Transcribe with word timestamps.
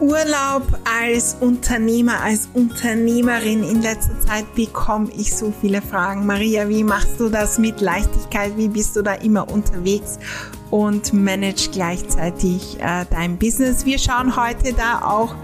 Urlaub 0.00 0.62
als 0.84 1.36
Unternehmer, 1.40 2.20
als 2.22 2.48
Unternehmerin. 2.54 3.62
In 3.62 3.82
letzter 3.82 4.18
Zeit 4.20 4.54
bekomme 4.54 5.10
ich 5.14 5.36
so 5.36 5.52
viele 5.60 5.82
Fragen. 5.82 6.24
Maria, 6.24 6.68
wie 6.70 6.84
machst 6.84 7.20
du 7.20 7.28
das 7.28 7.58
mit 7.58 7.82
Leichtigkeit? 7.82 8.56
Wie 8.56 8.68
bist 8.68 8.96
du 8.96 9.02
da 9.02 9.12
immer 9.14 9.50
unterwegs 9.52 10.18
und 10.70 11.12
manage 11.12 11.68
gleichzeitig 11.70 12.78
äh, 12.80 13.04
dein 13.10 13.36
Business? 13.38 13.84
Wir 13.84 13.98
schauen 13.98 14.36
heute 14.36 14.72
da 14.72 15.02
auch 15.02 15.34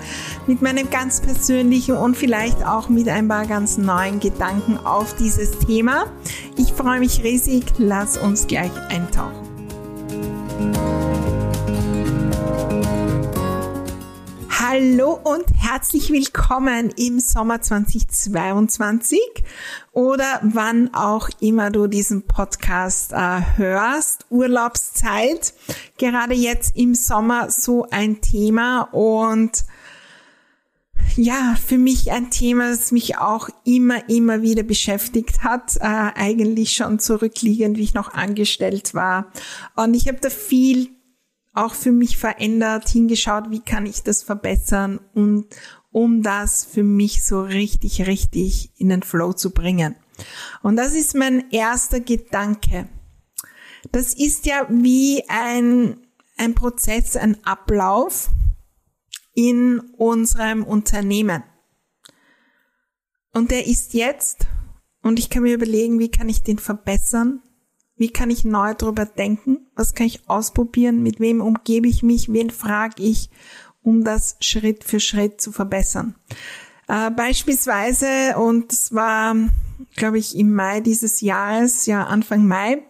mit 0.46 0.62
meinem 0.62 0.88
ganz 0.88 1.20
persönlichen 1.20 1.94
und 1.94 2.16
vielleicht 2.16 2.64
auch 2.64 2.88
mit 2.88 3.08
ein 3.08 3.28
paar 3.28 3.46
ganz 3.46 3.76
neuen 3.76 4.20
Gedanken 4.20 4.78
auf 4.78 5.14
dieses 5.16 5.58
Thema. 5.58 6.06
Ich 6.56 6.72
freue 6.72 7.00
mich 7.00 7.22
riesig. 7.22 7.64
Lass 7.76 8.16
uns 8.16 8.46
gleich 8.46 8.72
eintauchen. 8.88 9.46
Hallo 14.78 15.18
und 15.24 15.46
herzlich 15.56 16.10
willkommen 16.10 16.90
im 16.98 17.18
Sommer 17.18 17.62
2022 17.62 19.18
oder 19.92 20.38
wann 20.42 20.92
auch 20.92 21.30
immer 21.40 21.70
du 21.70 21.86
diesen 21.86 22.26
Podcast 22.26 23.14
äh, 23.14 23.40
hörst. 23.56 24.26
Urlaubszeit, 24.28 25.54
gerade 25.96 26.34
jetzt 26.34 26.76
im 26.76 26.94
Sommer 26.94 27.50
so 27.50 27.86
ein 27.90 28.20
Thema 28.20 28.82
und 28.92 29.64
ja, 31.16 31.56
für 31.64 31.78
mich 31.78 32.12
ein 32.12 32.30
Thema, 32.30 32.68
das 32.68 32.92
mich 32.92 33.16
auch 33.16 33.48
immer, 33.64 34.06
immer 34.10 34.42
wieder 34.42 34.62
beschäftigt 34.62 35.42
hat, 35.42 35.76
äh, 35.76 35.86
eigentlich 35.86 36.72
schon 36.74 36.98
zurückliegend, 36.98 37.78
wie 37.78 37.84
ich 37.84 37.94
noch 37.94 38.12
angestellt 38.12 38.92
war. 38.92 39.32
Und 39.74 39.94
ich 39.94 40.06
habe 40.06 40.18
da 40.20 40.28
viel 40.28 40.95
auch 41.56 41.74
für 41.74 41.92
mich 41.92 42.18
verändert, 42.18 42.88
hingeschaut, 42.88 43.50
wie 43.50 43.60
kann 43.60 43.86
ich 43.86 44.02
das 44.02 44.22
verbessern 44.22 45.00
und 45.14 45.46
um 45.90 46.22
das 46.22 46.64
für 46.64 46.82
mich 46.82 47.24
so 47.24 47.40
richtig, 47.40 48.06
richtig 48.06 48.70
in 48.76 48.90
den 48.90 49.02
Flow 49.02 49.32
zu 49.32 49.50
bringen. 49.50 49.96
Und 50.62 50.76
das 50.76 50.94
ist 50.94 51.14
mein 51.14 51.50
erster 51.50 52.00
Gedanke. 52.00 52.88
Das 53.92 54.12
ist 54.12 54.46
ja 54.46 54.66
wie 54.68 55.24
ein, 55.28 56.06
ein 56.36 56.54
Prozess, 56.54 57.16
ein 57.16 57.42
Ablauf 57.46 58.28
in 59.34 59.80
unserem 59.96 60.64
Unternehmen. 60.64 61.42
Und 63.32 63.50
der 63.50 63.66
ist 63.66 63.94
jetzt, 63.94 64.46
und 65.02 65.18
ich 65.18 65.30
kann 65.30 65.42
mir 65.42 65.54
überlegen, 65.54 65.98
wie 65.98 66.10
kann 66.10 66.28
ich 66.28 66.42
den 66.42 66.58
verbessern, 66.58 67.42
wie 67.96 68.10
kann 68.10 68.30
ich 68.30 68.44
neu 68.44 68.74
darüber 68.74 69.06
denken? 69.06 69.66
Was 69.74 69.94
kann 69.94 70.06
ich 70.06 70.28
ausprobieren? 70.28 71.02
Mit 71.02 71.20
wem 71.20 71.40
umgebe 71.40 71.88
ich 71.88 72.02
mich? 72.02 72.32
Wen 72.32 72.50
frage 72.50 73.02
ich, 73.02 73.30
um 73.82 74.04
das 74.04 74.36
Schritt 74.40 74.84
für 74.84 75.00
Schritt 75.00 75.40
zu 75.40 75.52
verbessern? 75.52 76.14
Äh, 76.88 77.10
beispielsweise, 77.10 78.36
und 78.36 78.72
es 78.72 78.94
war, 78.94 79.34
glaube 79.96 80.18
ich, 80.18 80.36
im 80.36 80.54
Mai 80.54 80.80
dieses 80.80 81.20
Jahres, 81.20 81.86
ja 81.86 82.04
Anfang 82.04 82.46
Mai, 82.46 82.82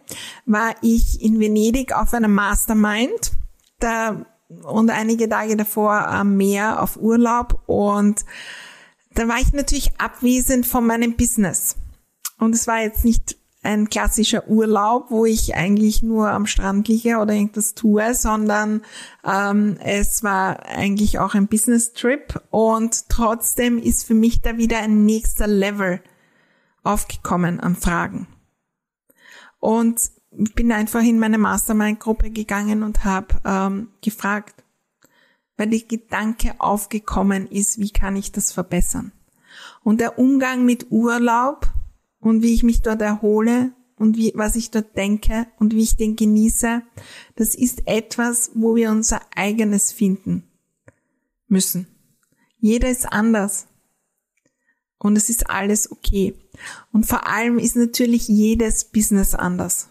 war 0.44 0.74
ich 0.82 1.22
in 1.22 1.38
Venedig 1.38 1.94
auf 1.94 2.12
einer 2.12 2.28
Mastermind. 2.28 3.32
Da 3.78 4.26
und 4.48 4.90
einige 4.90 5.28
Tage 5.28 5.56
davor 5.56 6.06
am 6.06 6.36
Meer 6.36 6.82
auf 6.82 6.96
Urlaub 6.96 7.62
und 7.66 8.24
da 9.14 9.26
war 9.28 9.40
ich 9.40 9.52
natürlich 9.52 9.98
abwesend 9.98 10.66
von 10.66 10.86
meinem 10.86 11.16
Business. 11.16 11.76
Und 12.38 12.54
es 12.54 12.66
war 12.66 12.82
jetzt 12.82 13.04
nicht 13.04 13.36
ein 13.66 13.90
klassischer 13.90 14.48
Urlaub, 14.48 15.10
wo 15.10 15.26
ich 15.26 15.56
eigentlich 15.56 16.02
nur 16.02 16.30
am 16.30 16.46
Strand 16.46 16.86
liege 16.88 17.18
oder 17.18 17.34
irgendwas 17.34 17.74
tue, 17.74 18.14
sondern 18.14 18.82
ähm, 19.24 19.76
es 19.82 20.22
war 20.22 20.64
eigentlich 20.66 21.18
auch 21.18 21.34
ein 21.34 21.48
Business-Trip 21.48 22.40
und 22.50 23.08
trotzdem 23.08 23.78
ist 23.78 24.04
für 24.04 24.14
mich 24.14 24.40
da 24.40 24.56
wieder 24.56 24.78
ein 24.78 25.04
nächster 25.04 25.48
Level 25.48 26.00
aufgekommen 26.84 27.58
an 27.58 27.74
Fragen. 27.74 28.28
Und 29.58 30.00
ich 30.30 30.54
bin 30.54 30.70
einfach 30.70 31.02
in 31.02 31.18
meine 31.18 31.38
Mastermind-Gruppe 31.38 32.30
gegangen 32.30 32.84
und 32.84 33.04
habe 33.04 33.40
ähm, 33.44 33.88
gefragt, 34.00 34.62
weil 35.56 35.70
der 35.70 35.80
Gedanke 35.80 36.54
aufgekommen 36.58 37.48
ist, 37.48 37.80
wie 37.80 37.90
kann 37.90 38.14
ich 38.14 38.30
das 38.30 38.52
verbessern? 38.52 39.12
Und 39.82 40.00
der 40.00 40.18
Umgang 40.18 40.64
mit 40.64 40.90
Urlaub 40.90 41.68
und 42.26 42.42
wie 42.42 42.54
ich 42.54 42.64
mich 42.64 42.82
dort 42.82 43.02
erhole 43.02 43.72
und 43.94 44.16
wie, 44.16 44.32
was 44.34 44.56
ich 44.56 44.72
dort 44.72 44.96
denke 44.96 45.46
und 45.60 45.74
wie 45.74 45.82
ich 45.82 45.96
den 45.96 46.16
genieße, 46.16 46.82
das 47.36 47.54
ist 47.54 47.86
etwas, 47.86 48.50
wo 48.54 48.74
wir 48.74 48.90
unser 48.90 49.20
eigenes 49.36 49.92
finden 49.92 50.42
müssen. 51.46 51.86
Jeder 52.58 52.90
ist 52.90 53.06
anders. 53.12 53.68
Und 54.98 55.16
es 55.16 55.30
ist 55.30 55.50
alles 55.50 55.92
okay. 55.92 56.34
Und 56.90 57.06
vor 57.06 57.28
allem 57.28 57.58
ist 57.58 57.76
natürlich 57.76 58.26
jedes 58.26 58.86
Business 58.86 59.34
anders. 59.34 59.88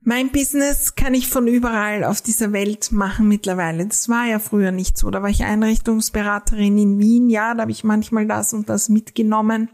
Mein 0.00 0.32
Business 0.32 0.96
kann 0.96 1.14
ich 1.14 1.28
von 1.28 1.46
überall 1.46 2.02
auf 2.04 2.20
dieser 2.20 2.52
Welt 2.52 2.90
machen 2.90 3.28
mittlerweile. 3.28 3.86
Das 3.86 4.08
war 4.08 4.26
ja 4.26 4.38
früher 4.40 4.72
nicht 4.72 4.98
so. 4.98 5.10
Da 5.10 5.22
war 5.22 5.28
ich 5.28 5.44
Einrichtungsberaterin 5.44 6.78
in 6.78 6.98
Wien. 6.98 7.28
Ja, 7.28 7.54
da 7.54 7.62
habe 7.62 7.70
ich 7.70 7.84
manchmal 7.84 8.26
das 8.26 8.54
und 8.54 8.68
das 8.68 8.88
mitgenommen 8.88 9.68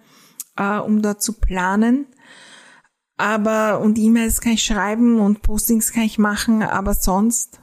äh, 0.56 0.78
um 0.78 1.02
da 1.02 1.18
zu 1.18 1.34
planen. 1.34 2.06
Aber, 3.16 3.80
und 3.80 3.98
E-Mails 3.98 4.40
kann 4.40 4.52
ich 4.52 4.64
schreiben 4.64 5.20
und 5.20 5.42
Postings 5.42 5.92
kann 5.92 6.02
ich 6.02 6.18
machen, 6.18 6.62
aber 6.62 6.94
sonst, 6.94 7.60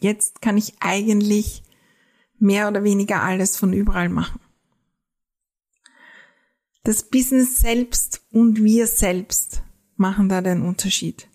jetzt 0.00 0.40
kann 0.40 0.56
ich 0.56 0.74
eigentlich 0.80 1.62
mehr 2.38 2.68
oder 2.68 2.82
weniger 2.82 3.22
alles 3.22 3.56
von 3.56 3.72
überall 3.72 4.08
machen. 4.08 4.40
Das 6.82 7.08
Business 7.08 7.58
selbst 7.58 8.22
und 8.32 8.64
wir 8.64 8.86
selbst 8.86 9.62
machen 9.96 10.28
da 10.28 10.40
den 10.40 10.62
Unterschied. 10.62 11.28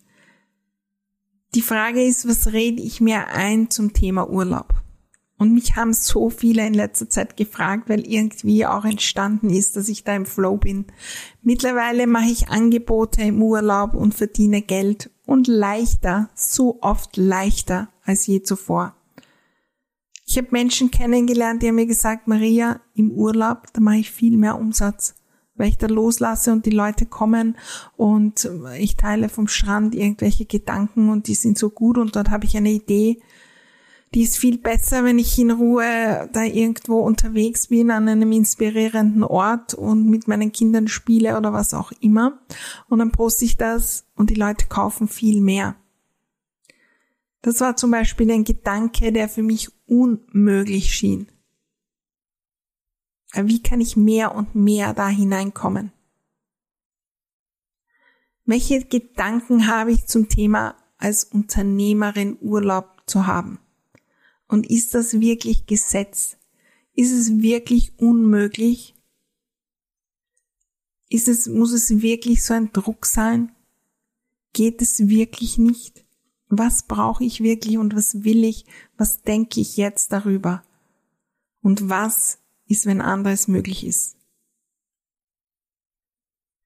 Die 1.56 1.62
Frage 1.62 2.04
ist, 2.04 2.28
was 2.28 2.52
rede 2.52 2.82
ich 2.82 3.00
mir 3.00 3.28
ein 3.28 3.70
zum 3.70 3.94
Thema 3.94 4.30
Urlaub? 4.30 4.74
Und 5.40 5.54
mich 5.54 5.76
haben 5.76 5.94
so 5.94 6.30
viele 6.32 6.66
in 6.66 6.74
letzter 6.74 7.10
Zeit 7.10 7.38
gefragt, 7.38 7.90
weil 7.90 8.08
irgendwie 8.08 8.66
auch 8.66 8.86
entstanden 8.86 9.52
ist, 9.52 9.76
dass 9.76 9.88
ich 9.88 10.04
da 10.04 10.16
im 10.16 10.26
Flow 10.26 10.58
bin. 10.58 10.86
Mittlerweile 11.44 12.08
mache 12.08 12.32
ich 12.32 12.50
Angebote 12.50 13.22
im 13.22 13.42
Urlaub 13.42 13.94
und 13.94 14.16
verdiene 14.16 14.64
Geld 14.64 15.12
und 15.28 15.48
leichter, 15.48 16.30
so 16.34 16.80
oft 16.82 17.18
leichter 17.18 17.90
als 18.04 18.26
je 18.26 18.42
zuvor. 18.42 18.96
Ich 20.26 20.38
habe 20.38 20.48
Menschen 20.52 20.90
kennengelernt, 20.90 21.62
die 21.62 21.68
haben 21.68 21.76
mir 21.76 21.86
gesagt, 21.86 22.28
Maria, 22.28 22.82
im 22.96 23.12
Urlaub, 23.12 23.68
da 23.74 23.80
mache 23.80 23.98
ich 23.98 24.12
viel 24.12 24.38
mehr 24.38 24.60
Umsatz, 24.60 25.16
weil 25.56 25.70
ich 25.70 25.78
da 25.78 25.88
loslasse 25.88 26.52
und 26.52 26.66
die 26.66 26.72
Leute 26.72 27.06
kommen 27.06 27.58
und 27.96 28.50
ich 28.78 28.98
teile 28.98 29.30
vom 29.30 29.48
Strand 29.48 29.94
irgendwelche 29.94 30.46
Gedanken 30.46 31.10
und 31.10 31.28
die 31.28 31.36
sind 31.36 31.58
so 31.58 31.70
gut 31.70 31.98
und 31.98 32.16
dort 32.16 32.30
habe 32.30 32.46
ich 32.46 32.58
eine 32.58 32.72
Idee 32.72 33.22
die 34.14 34.24
ist 34.24 34.38
viel 34.38 34.58
besser, 34.58 35.04
wenn 35.04 35.20
ich 35.20 35.38
in 35.38 35.52
Ruhe 35.52 36.30
da 36.32 36.44
irgendwo 36.44 37.00
unterwegs 37.00 37.68
bin 37.68 37.92
an 37.92 38.08
einem 38.08 38.32
inspirierenden 38.32 39.24
Ort 39.24 39.74
und 39.74 40.10
mit 40.10 40.28
meinen 40.28 40.52
Kindern 40.52 40.88
spiele 40.88 41.38
oder 41.38 41.52
was 41.52 41.74
auch 41.74 41.92
immer. 42.00 42.40
Und 42.88 43.00
dann 43.00 43.12
poste 43.12 43.46
ich 43.46 43.58
das 43.58 44.06
und 44.16 44.30
die 44.30 44.36
Leute 44.36 44.68
kaufen 44.68 45.08
viel 45.08 45.42
mehr. 45.42 45.76
Das 47.42 47.60
war 47.60 47.76
zum 47.76 47.92
Beispiel 47.92 48.32
ein 48.32 48.44
Gedanke, 48.44 49.12
der 49.12 49.30
für 49.30 49.44
mich 49.44 49.70
unmöglich 49.88 50.94
schien. 50.94 51.28
Wie 53.34 53.62
kann 53.62 53.82
ich 53.82 53.98
mehr 53.98 54.34
und 54.34 54.56
mehr 54.56 54.94
da 54.94 55.10
hineinkommen? 55.10 55.92
Welche 58.46 58.86
Gedanken 58.86 59.68
habe 59.68 59.92
ich 59.92 60.08
zum 60.08 60.30
Thema 60.30 60.76
als 60.98 61.26
Unternehmerin 61.26 62.38
Urlaub 62.40 63.04
zu 63.06 63.28
haben? 63.28 63.60
Und 64.48 64.70
ist 64.70 64.94
das 64.94 65.20
wirklich 65.20 65.66
Gesetz? 65.66 66.38
Ist 66.94 67.12
es 67.12 67.42
wirklich 67.42 68.00
unmöglich? 68.00 68.96
Ist 71.10 71.28
es, 71.28 71.48
muss 71.48 71.72
es 71.72 72.02
wirklich 72.02 72.44
so 72.44 72.54
ein 72.54 72.72
Druck 72.74 73.06
sein? 73.06 73.52
Geht 74.54 74.82
es 74.82 75.08
wirklich 75.08 75.58
nicht? 75.58 76.06
Was 76.50 76.84
brauche 76.84 77.24
ich 77.24 77.42
wirklich 77.44 77.78
und 77.78 77.96
was 77.96 78.24
will 78.24 78.44
ich? 78.44 78.66
Was 78.98 79.22
denke 79.22 79.60
ich 79.60 79.78
jetzt 79.78 80.12
darüber? 80.12 80.64
Und 81.62 81.90
was 81.90 82.40
ist, 82.66 82.86
wenn 82.86 83.02
anderes 83.02 83.48
möglich 83.48 83.86
ist? 83.86 84.18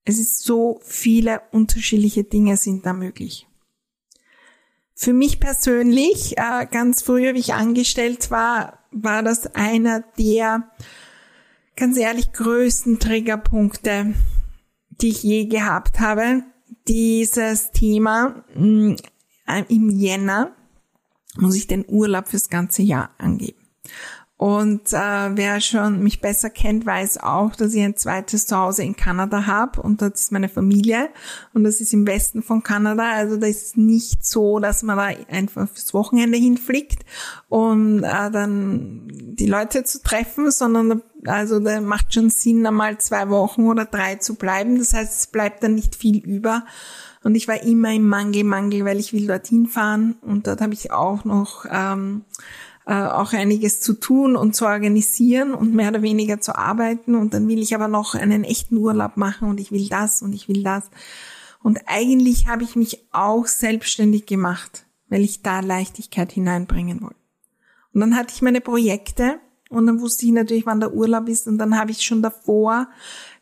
Es 0.03 0.17
ist 0.17 0.43
so 0.43 0.79
viele 0.83 1.41
unterschiedliche 1.51 2.23
Dinge 2.23 2.57
sind 2.57 2.85
da 2.85 2.93
möglich. 2.93 3.47
Für 5.03 5.13
mich 5.13 5.39
persönlich, 5.39 6.37
äh, 6.37 6.67
ganz 6.69 7.01
früher, 7.01 7.33
wie 7.33 7.39
ich 7.39 7.55
angestellt 7.55 8.29
war, 8.29 8.77
war 8.91 9.23
das 9.23 9.55
einer 9.55 10.01
der 10.19 10.69
ganz 11.75 11.97
ehrlich 11.97 12.33
größten 12.33 12.99
Triggerpunkte, 12.99 14.13
die 14.89 15.09
ich 15.09 15.23
je 15.23 15.45
gehabt 15.45 15.99
habe. 15.99 16.43
Dieses 16.87 17.71
Thema 17.71 18.43
mm, 18.53 18.93
im 19.69 19.89
Jänner 19.89 20.55
muss 21.35 21.55
ich 21.55 21.65
den 21.65 21.83
Urlaub 21.87 22.27
fürs 22.27 22.49
ganze 22.49 22.83
Jahr 22.83 23.09
angeben. 23.17 23.57
Und 24.41 24.91
äh, 24.91 25.35
wer 25.35 25.61
schon 25.61 26.01
mich 26.01 26.19
besser 26.19 26.49
kennt, 26.49 26.83
weiß 26.83 27.19
auch, 27.19 27.55
dass 27.55 27.75
ich 27.75 27.83
ein 27.83 27.95
zweites 27.95 28.47
Zuhause 28.47 28.81
in 28.81 28.95
Kanada 28.95 29.45
habe 29.45 29.79
und 29.83 30.01
das 30.01 30.19
ist 30.19 30.31
meine 30.31 30.49
Familie 30.49 31.09
und 31.53 31.63
das 31.63 31.79
ist 31.79 31.93
im 31.93 32.07
Westen 32.07 32.41
von 32.41 32.63
Kanada. 32.63 33.07
Also 33.11 33.37
da 33.37 33.45
ist 33.45 33.77
nicht 33.77 34.25
so, 34.25 34.57
dass 34.57 34.81
man 34.81 34.97
da 34.97 35.09
einfach 35.29 35.69
fürs 35.69 35.93
Wochenende 35.93 36.39
hinfliegt, 36.39 37.05
um 37.49 38.03
äh, 38.03 38.31
dann 38.31 39.03
die 39.11 39.45
Leute 39.45 39.83
zu 39.83 40.01
treffen, 40.01 40.49
sondern 40.49 41.03
also 41.27 41.59
da 41.59 41.79
macht 41.79 42.11
schon 42.11 42.31
Sinn, 42.31 42.65
einmal 42.65 42.97
zwei 42.97 43.29
Wochen 43.29 43.67
oder 43.67 43.85
drei 43.85 44.15
zu 44.15 44.33
bleiben. 44.33 44.79
Das 44.79 44.95
heißt, 44.95 45.19
es 45.19 45.27
bleibt 45.27 45.61
dann 45.61 45.75
nicht 45.75 45.95
viel 45.95 46.17
über. 46.17 46.65
Und 47.23 47.35
ich 47.35 47.47
war 47.47 47.61
immer 47.61 47.93
im 47.93 48.09
Mangel, 48.09 48.43
Mangel, 48.43 48.85
weil 48.85 48.99
ich 48.99 49.13
will 49.13 49.27
dorthin 49.27 49.67
fahren 49.67 50.15
und 50.23 50.47
dort 50.47 50.61
habe 50.61 50.73
ich 50.73 50.91
auch 50.91 51.25
noch 51.25 51.65
ähm, 51.69 52.23
äh, 52.85 52.93
auch 52.93 53.33
einiges 53.33 53.79
zu 53.79 53.93
tun 53.93 54.35
und 54.35 54.55
zu 54.55 54.65
organisieren 54.65 55.53
und 55.53 55.73
mehr 55.73 55.89
oder 55.89 56.01
weniger 56.01 56.39
zu 56.39 56.55
arbeiten. 56.55 57.15
Und 57.15 57.33
dann 57.33 57.47
will 57.47 57.59
ich 57.59 57.75
aber 57.75 57.87
noch 57.87 58.15
einen 58.15 58.43
echten 58.43 58.77
Urlaub 58.77 59.17
machen 59.17 59.49
und 59.49 59.59
ich 59.59 59.71
will 59.71 59.87
das 59.87 60.21
und 60.21 60.33
ich 60.33 60.47
will 60.47 60.63
das. 60.63 60.89
Und 61.63 61.79
eigentlich 61.85 62.47
habe 62.47 62.63
ich 62.63 62.75
mich 62.75 63.05
auch 63.11 63.45
selbstständig 63.45 64.25
gemacht, 64.25 64.85
weil 65.09 65.21
ich 65.21 65.43
da 65.43 65.59
Leichtigkeit 65.59 66.31
hineinbringen 66.31 67.01
wollte. 67.01 67.15
Und 67.93 68.01
dann 68.01 68.15
hatte 68.15 68.33
ich 68.33 68.41
meine 68.41 68.61
Projekte 68.61 69.39
und 69.69 69.85
dann 69.85 70.01
wusste 70.01 70.25
ich 70.25 70.31
natürlich, 70.31 70.65
wann 70.65 70.79
der 70.79 70.93
Urlaub 70.93 71.29
ist 71.29 71.47
und 71.47 71.57
dann 71.57 71.77
habe 71.77 71.91
ich 71.91 72.01
schon 72.01 72.21
davor 72.21 72.87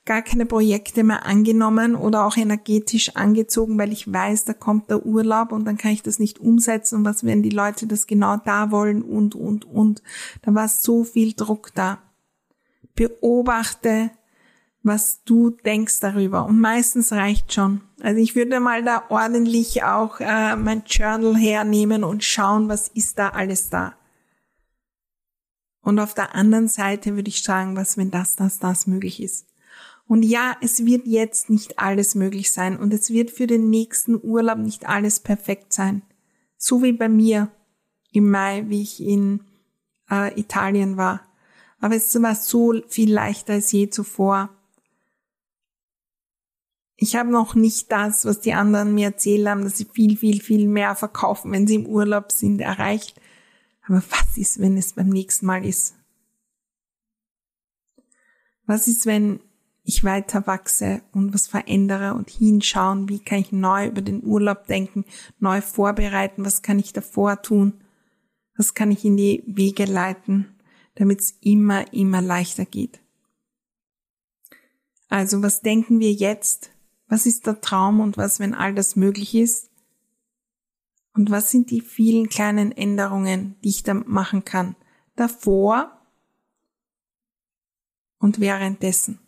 gar 0.06 0.22
keine 0.22 0.46
Projekte 0.46 1.04
mehr 1.04 1.26
angenommen 1.26 1.96
oder 1.96 2.26
auch 2.26 2.38
energetisch 2.38 3.16
angezogen, 3.16 3.78
weil 3.78 3.92
ich 3.92 4.12
weiß, 4.12 4.46
da 4.46 4.54
kommt 4.54 4.90
der 4.90 5.06
Urlaub 5.06 5.52
und 5.52 5.66
dann 5.66 5.78
kann 5.78 5.92
ich 5.92 6.02
das 6.02 6.20
nicht 6.20 6.40
umsetzen 6.40 7.06
was, 7.06 7.24
wenn 7.24 7.44
die 7.44 7.50
Leute 7.50 7.86
das 7.86 8.08
genau 8.08 8.38
da 8.38 8.72
wollen 8.72 9.04
und, 9.04 9.36
und, 9.36 9.66
und. 9.66 10.02
Da 10.42 10.56
war 10.56 10.68
so 10.68 11.04
viel 11.04 11.34
Druck 11.34 11.72
da. 11.76 12.00
Beobachte, 12.96 14.12
was 14.82 15.24
du 15.24 15.52
denkst 15.52 16.00
darüber 16.00 16.46
und 16.46 16.60
meistens 16.60 17.12
reicht 17.12 17.54
schon. 17.54 17.82
Also 18.02 18.20
ich 18.20 18.36
würde 18.36 18.60
mal 18.60 18.84
da 18.84 19.04
ordentlich 19.10 19.84
auch 19.84 20.20
äh, 20.20 20.56
mein 20.56 20.84
Journal 20.86 21.36
hernehmen 21.36 22.04
und 22.04 22.24
schauen, 22.24 22.70
was 22.70 22.88
ist 22.88 23.20
da 23.20 23.30
alles 23.30 23.70
da. 23.70 23.94
Und 25.82 26.00
auf 26.00 26.14
der 26.14 26.36
anderen 26.36 26.68
Seite 26.68 27.16
würde 27.16 27.30
ich 27.30 27.44
sagen, 27.44 27.76
was, 27.76 27.98
wenn 27.98 28.12
das, 28.12 28.36
das, 28.36 28.60
das 28.60 28.88
möglich 28.88 29.22
ist. 29.22 29.49
Und 30.10 30.24
ja, 30.24 30.58
es 30.60 30.88
wird 30.88 31.06
jetzt 31.06 31.52
nicht 31.52 31.78
alles 31.78 32.16
möglich 32.16 32.52
sein 32.52 32.80
und 32.80 32.92
es 32.96 33.12
wird 33.12 33.30
für 33.30 33.46
den 33.46 33.70
nächsten 33.70 34.20
Urlaub 34.20 34.58
nicht 34.58 34.90
alles 34.90 35.20
perfekt 35.20 35.72
sein. 35.72 36.02
So 36.58 36.82
wie 36.82 36.94
bei 36.94 37.08
mir 37.08 37.52
im 38.12 38.32
Mai, 38.32 38.66
wie 38.70 38.82
ich 38.82 39.04
in 39.04 39.42
äh, 40.10 40.34
Italien 40.38 40.98
war. 40.98 41.22
Aber 41.80 41.96
es 41.96 42.20
war 42.20 42.34
so 42.34 42.74
viel 42.88 43.14
leichter 43.14 43.54
als 43.54 43.72
je 43.72 43.92
zuvor. 43.92 44.50
Ich 46.96 47.16
habe 47.16 47.30
noch 47.30 47.54
nicht 47.54 47.92
das, 47.92 48.26
was 48.26 48.40
die 48.40 48.54
anderen 48.54 48.96
mir 48.96 49.10
erzählt 49.10 49.48
haben, 49.48 49.64
dass 49.64 49.78
sie 49.78 49.86
viel, 49.86 50.18
viel, 50.18 50.42
viel 50.42 50.68
mehr 50.68 50.96
verkaufen, 50.96 51.52
wenn 51.52 51.68
sie 51.68 51.76
im 51.76 51.86
Urlaub 51.86 52.32
sind, 52.32 52.62
erreicht. 52.62 53.22
Aber 53.86 54.02
was 54.10 54.38
ist, 54.38 54.60
wenn 54.60 54.76
es 54.76 54.94
beim 54.94 55.10
nächsten 55.10 55.46
Mal 55.46 55.64
ist? 55.64 55.94
Was 58.66 58.88
ist, 58.88 59.06
wenn 59.06 59.42
ich 59.90 60.04
weiter 60.04 60.48
wachse 60.48 61.02
und 61.12 61.34
was 61.34 61.48
verändere 61.48 62.14
und 62.14 62.30
hinschauen, 62.30 63.10
wie 63.10 63.20
kann 63.20 63.40
ich 63.40 63.52
neu 63.52 63.88
über 63.88 64.02
den 64.02 64.24
Urlaub 64.24 64.68
denken, 64.68 65.04
neu 65.40 65.62
vorbereiten, 65.62 66.46
was 66.46 66.62
kann 66.62 66.80
ich 66.80 66.94
davor 66.94 67.42
tun, 67.42 67.74
was 68.56 68.74
kann 68.74 68.92
ich 68.92 69.04
in 69.04 69.18
die 69.18 69.44
Wege 69.46 69.86
leiten, 69.86 70.48
damit 70.96 71.20
es 71.20 71.38
immer, 71.42 71.92
immer 71.94 72.22
leichter 72.22 72.66
geht. 72.66 73.00
Also 75.10 75.42
was 75.42 75.62
denken 75.62 76.00
wir 76.00 76.14
jetzt? 76.14 76.72
Was 77.08 77.26
ist 77.26 77.48
der 77.48 77.60
Traum 77.60 78.00
und 78.00 78.16
was, 78.16 78.40
wenn 78.40 78.54
all 78.54 78.76
das 78.76 78.96
möglich 78.96 79.34
ist? 79.34 79.72
Und 81.14 81.32
was 81.32 81.50
sind 81.50 81.72
die 81.72 81.82
vielen 81.82 82.30
kleinen 82.30 82.72
Änderungen, 82.72 83.56
die 83.64 83.70
ich 83.70 83.84
da 83.84 83.96
machen 83.96 84.46
kann? 84.46 84.76
Davor 85.16 86.00
und 88.20 88.40
währenddessen. 88.40 89.20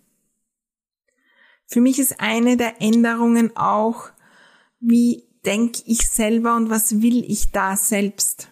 Für 1.72 1.80
mich 1.80 2.00
ist 2.00 2.20
eine 2.20 2.58
der 2.58 2.82
Änderungen 2.82 3.56
auch, 3.56 4.10
wie 4.82 5.24
denke 5.46 5.82
ich 5.86 6.10
selber 6.10 6.58
und 6.58 6.70
was 6.70 7.02
will 7.02 7.24
ich 7.24 7.52
da 7.52 7.78
selbst? 7.78 8.50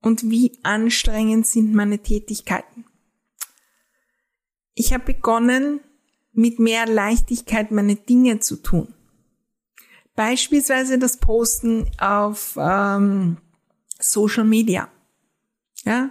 Und 0.00 0.28
wie 0.28 0.58
anstrengend 0.64 1.46
sind 1.46 1.72
meine 1.72 2.00
Tätigkeiten? 2.00 2.84
Ich 4.74 4.92
habe 4.92 5.04
begonnen, 5.04 5.78
mit 6.32 6.58
mehr 6.58 6.86
Leichtigkeit 6.86 7.70
meine 7.70 7.94
Dinge 7.94 8.40
zu 8.40 8.56
tun. 8.56 8.92
Beispielsweise 10.16 10.98
das 10.98 11.18
Posten 11.18 11.88
auf 11.98 12.56
ähm, 12.58 13.36
Social 14.00 14.44
Media. 14.44 14.88
Ja, 15.84 16.10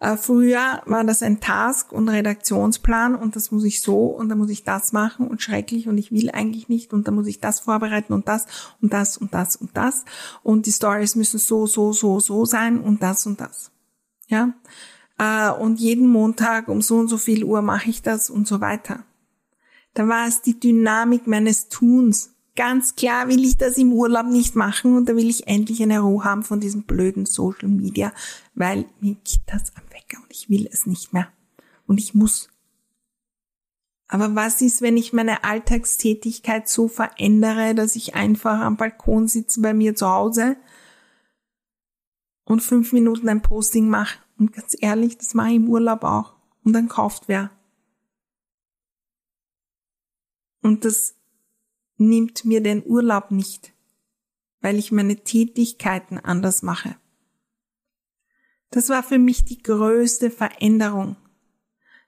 äh, 0.00 0.16
früher 0.16 0.80
war 0.86 1.02
das 1.02 1.22
ein 1.22 1.40
Task 1.40 1.92
und 1.92 2.08
Redaktionsplan 2.08 3.16
und 3.16 3.34
das 3.34 3.50
muss 3.50 3.64
ich 3.64 3.82
so 3.82 4.06
und 4.06 4.28
dann 4.28 4.38
muss 4.38 4.50
ich 4.50 4.62
das 4.62 4.92
machen 4.92 5.26
und 5.26 5.42
schrecklich 5.42 5.88
und 5.88 5.98
ich 5.98 6.12
will 6.12 6.30
eigentlich 6.30 6.68
nicht 6.68 6.92
und 6.92 7.08
dann 7.08 7.14
muss 7.14 7.26
ich 7.26 7.40
das 7.40 7.60
vorbereiten 7.60 8.12
und 8.12 8.28
das 8.28 8.46
und 8.80 8.92
das 8.92 9.18
und 9.18 9.34
das 9.34 9.56
und 9.56 9.76
das 9.76 10.04
und 10.44 10.66
die 10.66 10.72
Stories 10.72 11.16
müssen 11.16 11.38
so, 11.38 11.66
so, 11.66 11.92
so, 11.92 12.20
so 12.20 12.44
sein 12.44 12.80
und 12.80 13.02
das 13.02 13.26
und 13.26 13.40
das. 13.40 13.72
Ja. 14.28 14.54
Äh, 15.18 15.50
und 15.50 15.80
jeden 15.80 16.06
Montag 16.06 16.68
um 16.68 16.80
so 16.80 16.96
und 16.98 17.08
so 17.08 17.18
viel 17.18 17.42
Uhr 17.42 17.60
mache 17.62 17.90
ich 17.90 18.00
das 18.00 18.30
und 18.30 18.46
so 18.46 18.60
weiter. 18.60 19.04
Da 19.94 20.06
war 20.06 20.28
es 20.28 20.42
die 20.42 20.60
Dynamik 20.60 21.26
meines 21.26 21.68
Tuns 21.68 22.34
Ganz 22.58 22.96
klar 22.96 23.28
will 23.28 23.44
ich 23.44 23.56
das 23.56 23.78
im 23.78 23.92
Urlaub 23.92 24.26
nicht 24.26 24.56
machen 24.56 24.96
und 24.96 25.08
da 25.08 25.14
will 25.14 25.30
ich 25.30 25.46
endlich 25.46 25.80
eine 25.80 26.00
Ruhe 26.00 26.24
haben 26.24 26.42
von 26.42 26.58
diesem 26.58 26.82
blöden 26.82 27.24
Social 27.24 27.68
Media, 27.68 28.12
weil 28.56 28.86
mir 28.98 29.14
das 29.46 29.76
am 29.76 29.87
Wecker 30.08 30.22
und 30.22 30.32
ich 30.32 30.48
will 30.48 30.68
es 30.70 30.86
nicht 30.86 31.12
mehr. 31.12 31.32
Und 31.86 31.98
ich 31.98 32.14
muss. 32.14 32.48
Aber 34.08 34.34
was 34.34 34.62
ist, 34.62 34.80
wenn 34.80 34.96
ich 34.96 35.12
meine 35.12 35.44
Alltagstätigkeit 35.44 36.68
so 36.68 36.88
verändere, 36.88 37.74
dass 37.74 37.96
ich 37.96 38.14
einfach 38.14 38.60
am 38.60 38.76
Balkon 38.76 39.28
sitze 39.28 39.60
bei 39.60 39.74
mir 39.74 39.94
zu 39.94 40.08
Hause 40.08 40.56
und 42.44 42.62
fünf 42.62 42.92
Minuten 42.92 43.28
ein 43.28 43.42
Posting 43.42 43.88
mache? 43.88 44.18
Und 44.38 44.52
ganz 44.52 44.76
ehrlich, 44.80 45.18
das 45.18 45.34
mache 45.34 45.50
ich 45.50 45.56
im 45.56 45.68
Urlaub 45.68 46.04
auch. 46.04 46.34
Und 46.64 46.72
dann 46.72 46.88
kauft 46.88 47.24
wer. 47.28 47.50
Und 50.62 50.84
das 50.84 51.16
nimmt 51.96 52.44
mir 52.44 52.62
den 52.62 52.84
Urlaub 52.84 53.30
nicht, 53.30 53.72
weil 54.60 54.76
ich 54.76 54.92
meine 54.92 55.16
Tätigkeiten 55.16 56.18
anders 56.18 56.62
mache. 56.62 56.96
Das 58.70 58.88
war 58.88 59.02
für 59.02 59.18
mich 59.18 59.44
die 59.44 59.62
größte 59.62 60.30
Veränderung. 60.30 61.16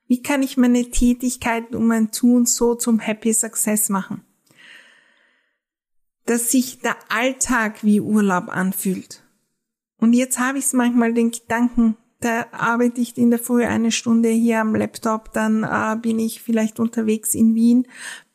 Wie 0.07 0.23
kann 0.23 0.43
ich 0.43 0.57
meine 0.57 0.91
Tätigkeiten 0.91 1.77
und 1.77 1.87
mein 1.87 2.11
Tun 2.11 2.45
so 2.45 2.75
zum 2.75 2.99
Happy 2.99 3.33
Success 3.33 3.89
machen? 3.89 4.25
Dass 6.27 6.51
sich 6.51 6.81
der 6.81 6.97
Alltag 7.09 7.85
wie 7.85 8.01
Urlaub 8.01 8.49
anfühlt. 8.49 9.23
Und 9.99 10.13
jetzt 10.13 10.39
habe 10.39 10.59
ich 10.59 10.65
es 10.65 10.73
manchmal 10.73 11.15
den 11.15 11.31
Gedanken, 11.31 11.97
da 12.21 12.47
arbeite 12.53 13.01
ich 13.01 13.17
in 13.17 13.31
der 13.31 13.39
Früh 13.39 13.65
eine 13.65 13.93
Stunde 13.93 14.29
hier 14.29 14.61
am 14.61 14.75
Laptop, 14.75 15.33
dann 15.33 15.63
äh, 15.65 15.97
bin 16.01 16.19
ich 16.19 16.43
vielleicht 16.43 16.79
unterwegs 16.79 17.35
in 17.35 17.55
Wien, 17.55 17.87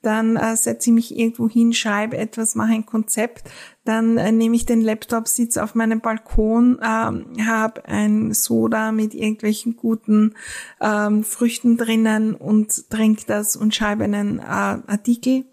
dann 0.05 0.35
äh, 0.35 0.55
setze 0.55 0.89
ich 0.89 0.93
mich 0.93 1.17
irgendwo 1.17 1.49
hin, 1.49 1.73
schreibe 1.73 2.17
etwas, 2.17 2.55
mache 2.55 2.73
ein 2.73 2.85
Konzept, 2.85 3.49
dann 3.83 4.17
äh, 4.17 4.31
nehme 4.31 4.55
ich 4.55 4.65
den 4.65 4.81
Laptop, 4.81 5.27
sitze 5.27 5.63
auf 5.63 5.75
meinem 5.75 6.01
Balkon, 6.01 6.79
äh, 6.79 7.43
habe 7.43 7.85
ein 7.85 8.33
Soda 8.33 8.91
mit 8.91 9.13
irgendwelchen 9.13 9.75
guten 9.75 10.35
ähm, 10.79 11.23
Früchten 11.23 11.77
drinnen 11.77 12.35
und 12.35 12.89
trinke 12.89 13.23
das 13.25 13.55
und 13.55 13.73
schreibe 13.73 14.03
einen 14.03 14.39
äh, 14.39 14.43
Artikel. 14.43 15.45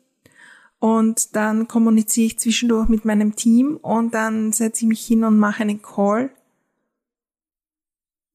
Und 0.78 1.36
dann 1.36 1.68
kommuniziere 1.68 2.26
ich 2.26 2.38
zwischendurch 2.38 2.88
mit 2.88 3.04
meinem 3.04 3.36
Team 3.36 3.76
und 3.76 4.14
dann 4.14 4.52
setze 4.52 4.84
ich 4.84 4.88
mich 4.88 5.06
hin 5.06 5.24
und 5.24 5.38
mache 5.38 5.62
einen 5.62 5.80
Call 5.80 6.30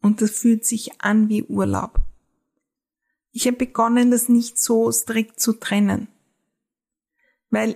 und 0.01 0.21
das 0.21 0.31
fühlt 0.31 0.65
sich 0.65 1.01
an 1.01 1.27
wie 1.27 1.43
Urlaub. 1.43 2.06
Ich 3.37 3.45
habe 3.45 3.57
begonnen, 3.57 4.09
das 4.09 4.29
nicht 4.29 4.57
so 4.57 4.91
strikt 4.91 5.39
zu 5.39 5.53
trennen, 5.53 6.07
weil 7.51 7.75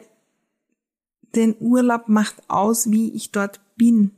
den 1.36 1.56
Urlaub 1.60 2.08
macht 2.08 2.50
aus, 2.50 2.90
wie 2.90 3.14
ich 3.14 3.32
dort 3.32 3.62
bin. 3.76 4.10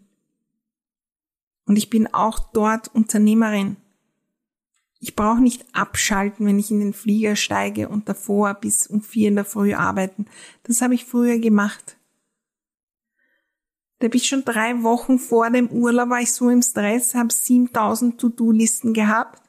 Und 1.66 1.76
ich 1.76 1.90
bin 1.90 2.08
auch 2.14 2.40
dort 2.40 2.96
Unternehmerin. 2.96 3.76
Ich 5.02 5.18
brauche 5.18 5.42
nicht 5.42 5.66
abschalten, 5.76 6.46
wenn 6.46 6.60
ich 6.60 6.72
in 6.72 6.80
den 6.80 6.94
Flieger 6.94 7.36
steige 7.36 7.90
und 7.90 8.08
davor 8.08 8.54
bis 8.54 8.88
um 8.88 9.02
vier 9.02 9.28
in 9.28 9.36
der 9.36 9.44
Früh 9.44 9.74
arbeiten. 9.74 10.28
Das 10.64 10.82
habe 10.82 10.94
ich 10.94 11.04
früher 11.04 11.40
gemacht. 11.40 11.98
Da 14.00 14.08
habe 14.08 14.16
ich 14.16 14.30
schon 14.30 14.46
drei 14.46 14.82
Wochen 14.82 15.20
vor 15.20 15.50
dem 15.50 15.68
Urlaub, 15.68 16.10
war 16.10 16.22
ich 16.22 16.32
so 16.32 16.50
im 16.50 16.62
Stress, 16.62 17.16
habe 17.16 17.34
7000 17.34 18.18
To-Do-Listen 18.18 18.94
gehabt, 18.94 19.43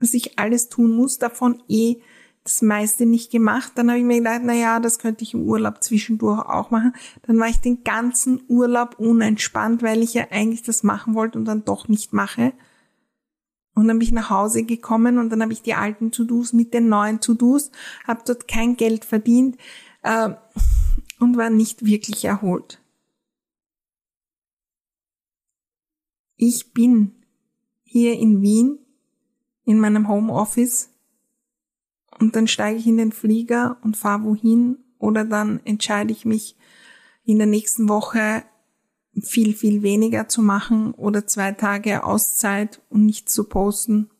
was 0.00 0.14
ich 0.14 0.38
alles 0.38 0.68
tun 0.68 0.92
muss, 0.92 1.18
davon 1.18 1.62
eh 1.68 1.96
das 2.44 2.62
meiste 2.62 3.06
nicht 3.06 3.32
gemacht. 3.32 3.72
Dann 3.74 3.88
habe 3.88 3.98
ich 3.98 4.04
mir 4.04 4.18
gedacht, 4.18 4.42
na 4.44 4.54
ja, 4.54 4.78
das 4.78 4.98
könnte 4.98 5.24
ich 5.24 5.34
im 5.34 5.42
Urlaub 5.42 5.82
zwischendurch 5.82 6.40
auch 6.46 6.70
machen. 6.70 6.94
Dann 7.22 7.38
war 7.38 7.48
ich 7.48 7.58
den 7.58 7.82
ganzen 7.82 8.42
Urlaub 8.48 8.98
unentspannt, 8.98 9.82
weil 9.82 10.02
ich 10.02 10.14
ja 10.14 10.26
eigentlich 10.30 10.62
das 10.62 10.82
machen 10.82 11.14
wollte 11.14 11.38
und 11.38 11.44
dann 11.44 11.64
doch 11.64 11.88
nicht 11.88 12.12
mache. 12.12 12.52
Und 13.74 13.88
dann 13.88 13.98
bin 13.98 14.06
ich 14.06 14.12
nach 14.12 14.30
Hause 14.30 14.62
gekommen 14.62 15.18
und 15.18 15.30
dann 15.30 15.42
habe 15.42 15.52
ich 15.52 15.62
die 15.62 15.74
alten 15.74 16.12
To-Dos 16.12 16.52
mit 16.52 16.72
den 16.72 16.88
neuen 16.88 17.20
To-Dos, 17.20 17.70
habe 18.06 18.22
dort 18.24 18.48
kein 18.48 18.76
Geld 18.76 19.04
verdient 19.04 19.58
äh, 20.02 20.30
und 21.18 21.36
war 21.36 21.50
nicht 21.50 21.84
wirklich 21.84 22.24
erholt. 22.24 22.80
ich 26.36 26.72
bin 26.72 27.12
hier 27.82 28.18
in 28.18 28.42
Wien 28.42 28.78
in 29.66 29.78
meinem 29.78 30.08
Homeoffice 30.08 30.88
und 32.18 32.34
dann 32.34 32.48
steige 32.48 32.78
ich 32.78 32.86
in 32.86 32.96
den 32.96 33.12
Flieger 33.12 33.76
und 33.82 33.96
fahre 33.96 34.24
wohin 34.24 34.78
oder 34.98 35.24
dann 35.24 35.60
entscheide 35.66 36.12
ich 36.12 36.24
mich 36.24 36.56
in 37.24 37.38
der 37.38 37.46
nächsten 37.46 37.88
Woche 37.88 38.44
viel, 39.20 39.54
viel 39.54 39.82
weniger 39.82 40.28
zu 40.28 40.40
machen 40.40 40.92
oder 40.94 41.26
zwei 41.26 41.52
Tage 41.52 42.04
Auszeit 42.04 42.80
und 42.88 43.04
nichts 43.04 43.32
zu 43.32 43.44
posten, 43.44 44.10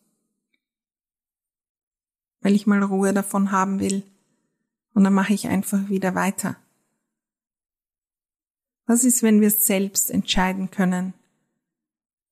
weil 2.40 2.54
ich 2.54 2.66
mal 2.66 2.82
Ruhe 2.82 3.14
davon 3.14 3.52
haben 3.52 3.80
will. 3.80 4.02
Und 4.94 5.04
dann 5.04 5.14
mache 5.14 5.34
ich 5.34 5.48
einfach 5.48 5.88
wieder 5.88 6.14
weiter. 6.14 6.56
Was 8.86 9.04
ist, 9.04 9.22
wenn 9.22 9.40
wir 9.40 9.50
selbst 9.50 10.10
entscheiden 10.10 10.70
können, 10.70 11.12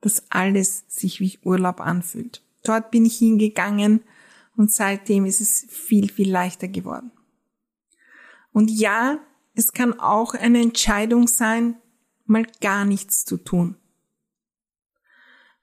dass 0.01 0.31
alles 0.31 0.85
sich 0.89 1.21
wie 1.21 1.39
Urlaub 1.43 1.81
anfühlt. 1.81 2.44
Dort 2.65 2.91
bin 2.91 3.05
ich 3.05 3.19
hingegangen 3.19 4.01
und 4.57 4.73
seitdem 4.73 5.27
ist 5.27 5.41
es 5.41 5.67
viel, 5.69 6.11
viel 6.11 6.31
leichter 6.31 6.67
geworden. 6.67 7.13
Und 8.53 8.71
ja, 8.71 9.21
es 9.55 9.73
kann 9.73 9.99
auch 10.01 10.35
eine 10.35 10.61
Entscheidung 10.61 11.29
sein, 11.29 11.77
mal 12.25 12.47
gar 12.61 12.85
nichts 12.85 13.25
zu 13.25 13.37
tun. 13.37 13.77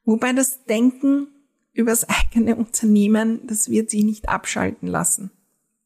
Wobei 0.05 0.33
das 0.33 0.65
Denken 0.65 1.27
über 1.73 1.91
das 1.91 2.07
eigene 2.09 2.55
Unternehmen, 2.55 3.45
das 3.47 3.69
wird 3.69 3.89
sich 3.89 4.03
nicht 4.03 4.29
abschalten 4.29 4.87
lassen 4.87 5.31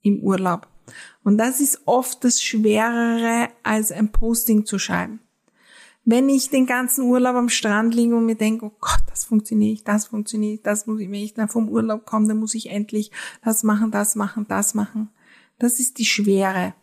im 0.02 0.20
Urlaub. 0.20 0.68
Und 1.24 1.38
das 1.38 1.62
ist 1.62 1.82
oft 1.86 2.24
das 2.24 2.44
Schwerere, 2.44 3.50
als 3.64 3.92
ein 3.92 4.12
Posting 4.12 4.66
zu 4.66 4.78
schreiben 4.78 5.20
wenn 6.06 6.30
ich 6.30 6.52
den 6.52 6.68
ganzen 6.68 7.06
Urlaub 7.06 7.36
am 7.36 7.50
Strand 7.50 7.96
liege 7.96 8.16
und 8.16 8.28
mir 8.28 8.36
denke, 8.36 8.68
oh 8.68 8.76
Gott, 8.80 9.02
das 9.10 9.26
funktioniert 9.26 9.72
nicht, 9.72 9.88
das 9.88 10.06
funktioniert 10.06 10.52
nicht, 10.52 10.68
das 10.68 10.86
muss 10.86 11.00
ich, 11.00 11.08
wenn 11.10 11.16
ich 11.16 11.34
dann 11.34 11.50
vom 11.50 11.68
Urlaub 11.68 12.06
komme, 12.06 12.28
dann 12.28 12.38
muss 12.38 12.54
ich 12.54 12.70
endlich 12.70 13.12
das 13.44 13.64
machen, 13.64 13.90
das 13.90 14.16
machen, 14.16 14.46
das 14.48 14.76
machen. 14.76 15.10
Das 15.58 15.80
ist 15.80 15.98
die 15.98 16.06
Schwere. 16.06 16.76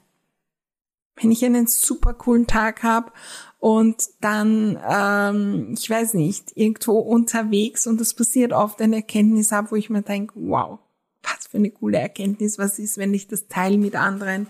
Wenn 1.17 1.31
ich 1.31 1.45
einen 1.45 1.69
super 1.69 2.15
coolen 2.15 2.49
Tag 2.49 2.83
habe 2.83 3.13
und 3.61 4.03
dann, 4.21 4.79
ähm, 4.89 5.75
ich 5.79 5.89
weiß 5.89 6.15
nicht, 6.15 6.57
irgendwo 6.57 6.99
unterwegs 6.99 7.87
und 7.87 8.01
das 8.01 8.15
passiert 8.15 8.53
oft 8.53 8.81
eine 8.83 8.97
Erkenntnis 8.97 9.53
habe, 9.53 9.71
wo 9.71 9.77
ich 9.77 9.89
mir 9.89 10.03
denke, 10.03 10.35
wow, 10.37 10.81
was 11.23 11.47
für 11.47 11.59
eine 11.59 11.71
coole 11.71 11.99
Erkenntnis, 11.99 12.59
was 12.59 12.81
ist, 12.81 12.99
wenn 12.99 13.15
ich 13.15 13.29
das 13.29 13.47
teile 13.47 13.79
mit 13.79 13.95
anderen. 13.95 14.49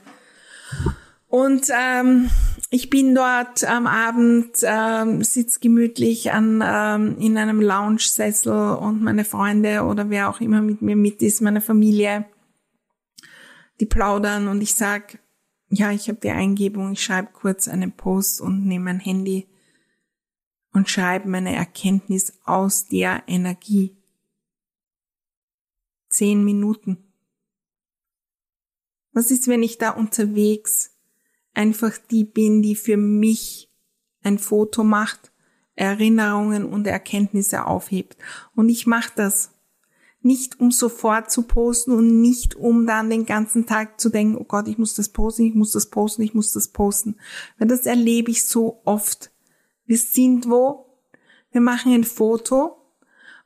Und 1.33 1.71
ähm, 1.75 2.31
ich 2.69 2.91
bin 2.91 3.15
dort 3.15 3.65
am 3.65 3.87
Abend, 3.87 4.51
ähm, 4.65 5.25
sitz 5.25 5.61
gemütlich 5.61 6.31
an, 6.31 6.63
ähm, 6.63 7.17
in 7.19 7.39
einem 7.39 7.59
Lounge-Sessel 7.59 8.77
und 8.77 9.01
meine 9.01 9.25
Freunde 9.25 9.85
oder 9.85 10.11
wer 10.11 10.29
auch 10.29 10.43
immer 10.43 10.61
mit 10.61 10.83
mir 10.83 10.95
mit 10.95 11.23
ist, 11.23 11.41
meine 11.41 11.63
Familie, 11.63 12.27
die 13.81 13.87
plaudern 13.87 14.49
und 14.49 14.61
ich 14.61 14.75
sag, 14.75 15.21
ja, 15.71 15.91
ich 15.91 16.11
habe 16.11 16.21
die 16.21 16.29
Eingebung, 16.29 16.93
ich 16.93 17.03
schreibe 17.03 17.31
kurz 17.33 17.67
einen 17.67 17.93
Post 17.93 18.43
und 18.43 18.67
nehme 18.67 18.85
mein 18.85 19.01
Handy 19.01 19.49
und 20.75 20.91
schreibe 20.91 21.31
meine 21.31 21.57
Erkenntnis 21.57 22.35
aus 22.45 22.89
der 22.89 23.23
Energie. 23.27 23.97
Zehn 26.11 26.45
Minuten. 26.45 26.99
Was 29.13 29.31
ist, 29.31 29.49
wenn 29.49 29.63
ich 29.63 29.79
da 29.79 29.93
unterwegs 29.93 30.92
einfach 31.55 31.93
die 32.11 32.25
bin, 32.25 32.63
die 32.63 32.75
für 32.75 32.97
mich 32.97 33.71
ein 34.23 34.39
Foto 34.39 34.85
macht, 34.85 35.33
Erinnerungen 35.75 36.65
und 36.65 36.87
Erkenntnisse 36.87 37.67
aufhebt. 37.67 38.17
Und 38.55 38.69
ich 38.69 38.87
mache 38.87 39.13
das 39.17 39.51
nicht, 40.23 40.61
um 40.61 40.71
sofort 40.71 41.31
zu 41.31 41.43
posten 41.43 41.93
und 41.93 42.21
nicht, 42.21 42.55
um 42.55 42.87
dann 42.87 43.11
den 43.11 43.27
ganzen 43.27 43.67
Tag 43.67 44.01
zu 44.01 44.09
denken, 44.09 44.37
oh 44.37 44.45
Gott, 44.45 44.69
ich 44.69 44.79
muss 44.79 44.95
das 44.95 45.09
posten, 45.09 45.45
ich 45.45 45.55
muss 45.55 45.73
das 45.73 45.87
posten, 45.87 46.23
ich 46.23 46.35
muss 46.35 46.53
das 46.53 46.69
posten. 46.69 47.17
Weil 47.59 47.69
das 47.69 47.87
erlebe 47.87 48.31
ich 48.31 48.45
so 48.45 48.81
oft. 48.85 49.33
Wir 49.85 49.99
sind 49.99 50.49
wo, 50.49 50.87
wir 51.51 51.61
machen 51.61 51.93
ein 51.93 52.05
Foto 52.05 52.77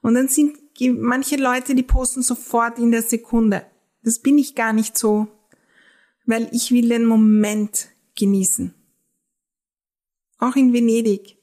und 0.03 0.15
dann 0.15 0.29
sind 0.29 0.59
manche 0.99 1.37
Leute, 1.37 1.75
die 1.75 1.83
posten 1.83 2.23
sofort 2.23 2.79
in 2.79 2.91
der 2.91 3.03
Sekunde. 3.03 3.65
Das 4.03 4.19
bin 4.19 4.37
ich 4.37 4.55
gar 4.55 4.73
nicht 4.73 4.99
so, 4.99 5.29
weil 6.27 6.49
ich 6.53 6.73
will 6.73 6.89
den 6.89 7.07
Moment 7.07 7.89
genießen. 8.17 8.75
Auch 10.39 10.57
in 10.57 10.73
Venedig. 10.73 11.39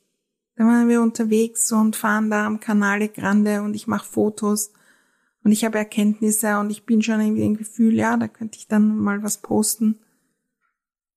Da 0.56 0.65
waren 0.65 0.88
wir 0.88 1.01
unterwegs 1.01 1.72
und 1.72 1.96
fahren 1.96 2.30
da 2.30 2.46
am 2.46 2.60
Canale 2.60 3.10
Grande 3.10 3.63
und 3.63 3.74
ich 3.74 3.88
mache 3.88 4.06
Fotos 4.06 4.72
und 5.44 5.51
ich 5.51 5.65
habe 5.65 5.80
Erkenntnisse 5.80 6.60
und 6.60 6.70
ich 6.70 6.86
bin 6.86 7.01
schon 7.01 7.20
irgendwie 7.20 7.44
ein 7.44 7.58
Gefühl, 7.58 7.96
ja, 7.96 8.18
da 8.18 8.27
könnte 8.27 8.60
ich 8.60 8.68
dann 8.68 8.96
mal 8.98 9.24
was 9.24 9.42
posten. 9.42 10.00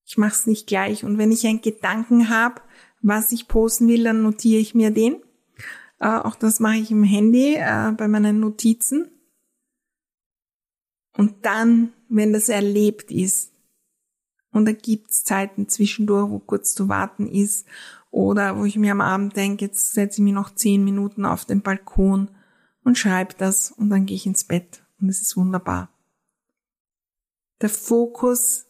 Ich 0.05 0.17
mache 0.17 0.33
es 0.33 0.47
nicht 0.47 0.65
gleich 0.67 1.03
und 1.03 1.17
wenn 1.17 1.31
ich 1.31 1.45
einen 1.45 1.61
Gedanken 1.61 2.29
habe, 2.29 2.61
was 3.01 3.31
ich 3.31 3.47
posten 3.47 3.87
will, 3.87 4.03
dann 4.03 4.23
notiere 4.23 4.59
ich 4.59 4.73
mir 4.73 4.89
den. 4.89 5.17
Äh, 5.99 6.07
auch 6.07 6.35
das 6.35 6.59
mache 6.59 6.77
ich 6.77 6.91
im 6.91 7.03
Handy 7.03 7.55
äh, 7.55 7.91
bei 7.95 8.07
meinen 8.07 8.39
Notizen. 8.39 9.11
Und 11.15 11.45
dann, 11.45 11.93
wenn 12.09 12.33
das 12.33 12.49
erlebt 12.49 13.11
ist, 13.11 13.51
und 14.57 14.65
da 14.65 14.71
gibt's 14.71 15.23
Zeiten 15.23 15.69
zwischendurch, 15.69 16.29
wo 16.29 16.39
kurz 16.39 16.73
zu 16.73 16.89
warten 16.89 17.27
ist 17.27 17.65
oder 18.11 18.57
wo 18.57 18.65
ich 18.65 18.75
mir 18.75 18.91
am 18.91 19.01
Abend 19.01 19.35
denke, 19.35 19.65
jetzt 19.65 19.93
setze 19.93 20.19
ich 20.19 20.23
mich 20.23 20.33
noch 20.33 20.53
zehn 20.53 20.83
Minuten 20.83 21.25
auf 21.25 21.45
den 21.45 21.61
Balkon 21.61 22.31
und 22.83 22.97
schreibe 22.97 23.35
das 23.37 23.71
und 23.71 23.89
dann 23.89 24.05
gehe 24.05 24.15
ich 24.15 24.25
ins 24.25 24.43
Bett 24.43 24.83
und 24.99 25.09
es 25.09 25.21
ist 25.21 25.37
wunderbar. 25.37 25.89
Der 27.61 27.69
Fokus 27.69 28.65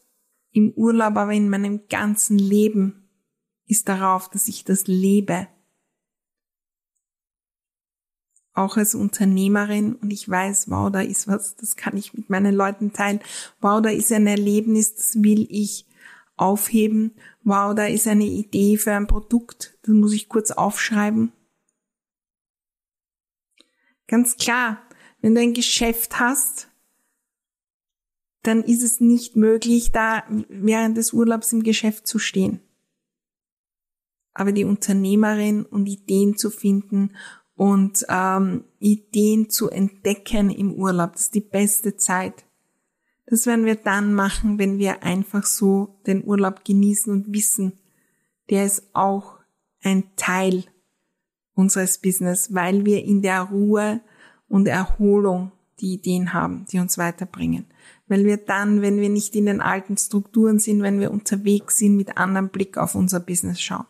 im 0.52 0.72
Urlaub, 0.72 1.16
aber 1.16 1.32
in 1.32 1.48
meinem 1.48 1.88
ganzen 1.88 2.38
Leben 2.38 3.08
ist 3.66 3.88
darauf, 3.88 4.28
dass 4.28 4.48
ich 4.48 4.64
das 4.64 4.86
lebe. 4.86 5.48
Auch 8.58 8.76
als 8.76 8.96
Unternehmerin 8.96 9.94
und 9.94 10.10
ich 10.10 10.28
weiß, 10.28 10.68
wow, 10.68 10.90
da 10.90 11.00
ist 11.00 11.28
was, 11.28 11.54
das 11.54 11.76
kann 11.76 11.96
ich 11.96 12.12
mit 12.14 12.28
meinen 12.28 12.52
Leuten 12.52 12.92
teilen. 12.92 13.20
Wow, 13.60 13.80
da 13.80 13.88
ist 13.88 14.10
ein 14.10 14.26
Erlebnis, 14.26 14.96
das 14.96 15.22
will 15.22 15.46
ich 15.48 15.86
aufheben. 16.36 17.14
Wow, 17.44 17.72
da 17.76 17.86
ist 17.86 18.08
eine 18.08 18.24
Idee 18.24 18.76
für 18.76 18.90
ein 18.94 19.06
Produkt, 19.06 19.78
das 19.82 19.94
muss 19.94 20.12
ich 20.12 20.28
kurz 20.28 20.50
aufschreiben. 20.50 21.30
Ganz 24.08 24.36
klar, 24.36 24.82
wenn 25.20 25.36
du 25.36 25.40
ein 25.40 25.54
Geschäft 25.54 26.18
hast, 26.18 26.68
dann 28.42 28.64
ist 28.64 28.82
es 28.82 28.98
nicht 28.98 29.36
möglich, 29.36 29.92
da 29.92 30.24
während 30.48 30.96
des 30.96 31.12
Urlaubs 31.12 31.52
im 31.52 31.62
Geschäft 31.62 32.08
zu 32.08 32.18
stehen. 32.18 32.58
Aber 34.34 34.50
die 34.50 34.64
Unternehmerin 34.64 35.64
und 35.64 35.86
Ideen 35.86 36.36
zu 36.36 36.50
finden 36.50 37.12
und 37.58 38.06
ähm, 38.08 38.62
Ideen 38.78 39.50
zu 39.50 39.68
entdecken 39.68 40.48
im 40.48 40.72
Urlaub, 40.74 41.14
das 41.14 41.22
ist 41.22 41.34
die 41.34 41.40
beste 41.40 41.96
Zeit. 41.96 42.44
Das 43.26 43.46
werden 43.46 43.64
wir 43.64 43.74
dann 43.74 44.14
machen, 44.14 44.60
wenn 44.60 44.78
wir 44.78 45.02
einfach 45.02 45.44
so 45.44 45.98
den 46.06 46.24
Urlaub 46.24 46.64
genießen 46.64 47.12
und 47.12 47.32
wissen, 47.32 47.72
der 48.48 48.64
ist 48.64 48.84
auch 48.94 49.40
ein 49.82 50.04
Teil 50.14 50.66
unseres 51.54 51.98
Business, 51.98 52.54
weil 52.54 52.86
wir 52.86 53.04
in 53.04 53.22
der 53.22 53.42
Ruhe 53.42 54.02
und 54.48 54.68
Erholung 54.68 55.50
die 55.80 55.94
Ideen 55.94 56.32
haben, 56.32 56.64
die 56.70 56.78
uns 56.78 56.96
weiterbringen. 56.96 57.66
Weil 58.06 58.24
wir 58.24 58.36
dann, 58.36 58.82
wenn 58.82 59.00
wir 59.00 59.08
nicht 59.08 59.34
in 59.34 59.46
den 59.46 59.60
alten 59.60 59.96
Strukturen 59.96 60.60
sind, 60.60 60.82
wenn 60.82 61.00
wir 61.00 61.10
unterwegs 61.10 61.78
sind, 61.78 61.96
mit 61.96 62.18
anderem 62.18 62.50
Blick 62.50 62.78
auf 62.78 62.94
unser 62.94 63.18
Business 63.18 63.60
schauen. 63.60 63.86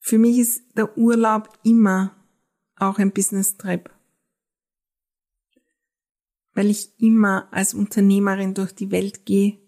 Für 0.00 0.18
mich 0.18 0.38
ist 0.38 0.62
der 0.76 0.98
Urlaub 0.98 1.48
immer 1.62 2.16
auch 2.76 2.98
ein 2.98 3.12
Business-Trip. 3.12 3.90
Weil 6.54 6.70
ich 6.70 6.90
immer 6.98 7.48
als 7.52 7.74
Unternehmerin 7.74 8.54
durch 8.54 8.74
die 8.74 8.90
Welt 8.90 9.24
gehe 9.24 9.58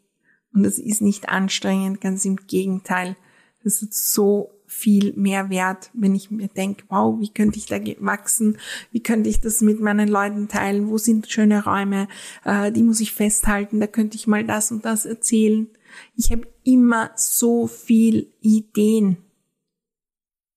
und 0.52 0.64
das 0.64 0.78
ist 0.78 1.00
nicht 1.00 1.28
anstrengend, 1.28 2.00
ganz 2.00 2.24
im 2.24 2.36
Gegenteil. 2.36 3.16
Das 3.64 3.82
ist 3.82 4.12
so 4.12 4.50
viel 4.66 5.12
mehr 5.14 5.50
wert, 5.50 5.90
wenn 5.92 6.14
ich 6.14 6.30
mir 6.30 6.48
denke, 6.48 6.84
wow, 6.88 7.20
wie 7.20 7.28
könnte 7.28 7.58
ich 7.58 7.66
da 7.66 7.78
wachsen? 8.00 8.58
Wie 8.90 9.02
könnte 9.02 9.28
ich 9.28 9.40
das 9.40 9.60
mit 9.60 9.80
meinen 9.80 10.08
Leuten 10.08 10.48
teilen? 10.48 10.88
Wo 10.88 10.98
sind 10.98 11.30
schöne 11.30 11.64
Räume? 11.64 12.08
Äh, 12.44 12.72
die 12.72 12.82
muss 12.82 13.00
ich 13.00 13.12
festhalten. 13.12 13.80
Da 13.80 13.86
könnte 13.86 14.16
ich 14.16 14.26
mal 14.26 14.44
das 14.44 14.72
und 14.72 14.84
das 14.84 15.04
erzählen. 15.04 15.68
Ich 16.16 16.32
habe 16.32 16.48
immer 16.64 17.10
so 17.16 17.66
viel 17.66 18.32
Ideen 18.40 19.18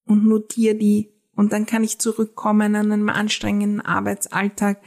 und 0.05 0.25
notiere 0.25 0.75
die. 0.75 1.11
Und 1.35 1.51
dann 1.51 1.65
kann 1.65 1.83
ich 1.83 1.99
zurückkommen 1.99 2.75
an 2.75 2.91
einem 2.91 3.09
anstrengenden 3.09 3.81
Arbeitsalltag 3.81 4.81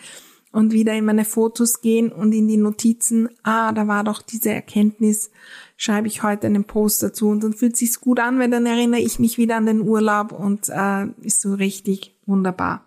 und 0.50 0.72
wieder 0.72 0.94
in 0.94 1.04
meine 1.04 1.25
Fotos 1.25 1.82
gehen 1.82 2.10
und 2.10 2.32
in 2.32 2.48
die 2.48 2.56
Notizen, 2.56 3.28
ah, 3.42 3.72
da 3.72 3.87
war 3.87 4.02
doch 4.02 4.22
diese 4.22 4.50
Erkenntnis, 4.50 5.30
schreibe 5.76 6.08
ich 6.08 6.22
heute 6.22 6.46
einen 6.46 6.64
Post 6.64 7.02
dazu 7.02 7.28
und 7.28 7.44
dann 7.44 7.52
fühlt 7.52 7.76
sich's 7.76 8.00
gut 8.00 8.18
an, 8.18 8.38
weil 8.38 8.50
dann 8.50 8.66
erinnere 8.66 9.00
ich 9.00 9.18
mich 9.18 9.37
wieder 9.37 9.56
an 9.56 9.66
den 9.66 9.82
Urlaub 9.82 10.32
und 10.32 10.68
äh, 10.68 11.06
ist 11.20 11.42
so 11.42 11.54
richtig 11.54 12.18
wunderbar. 12.26 12.84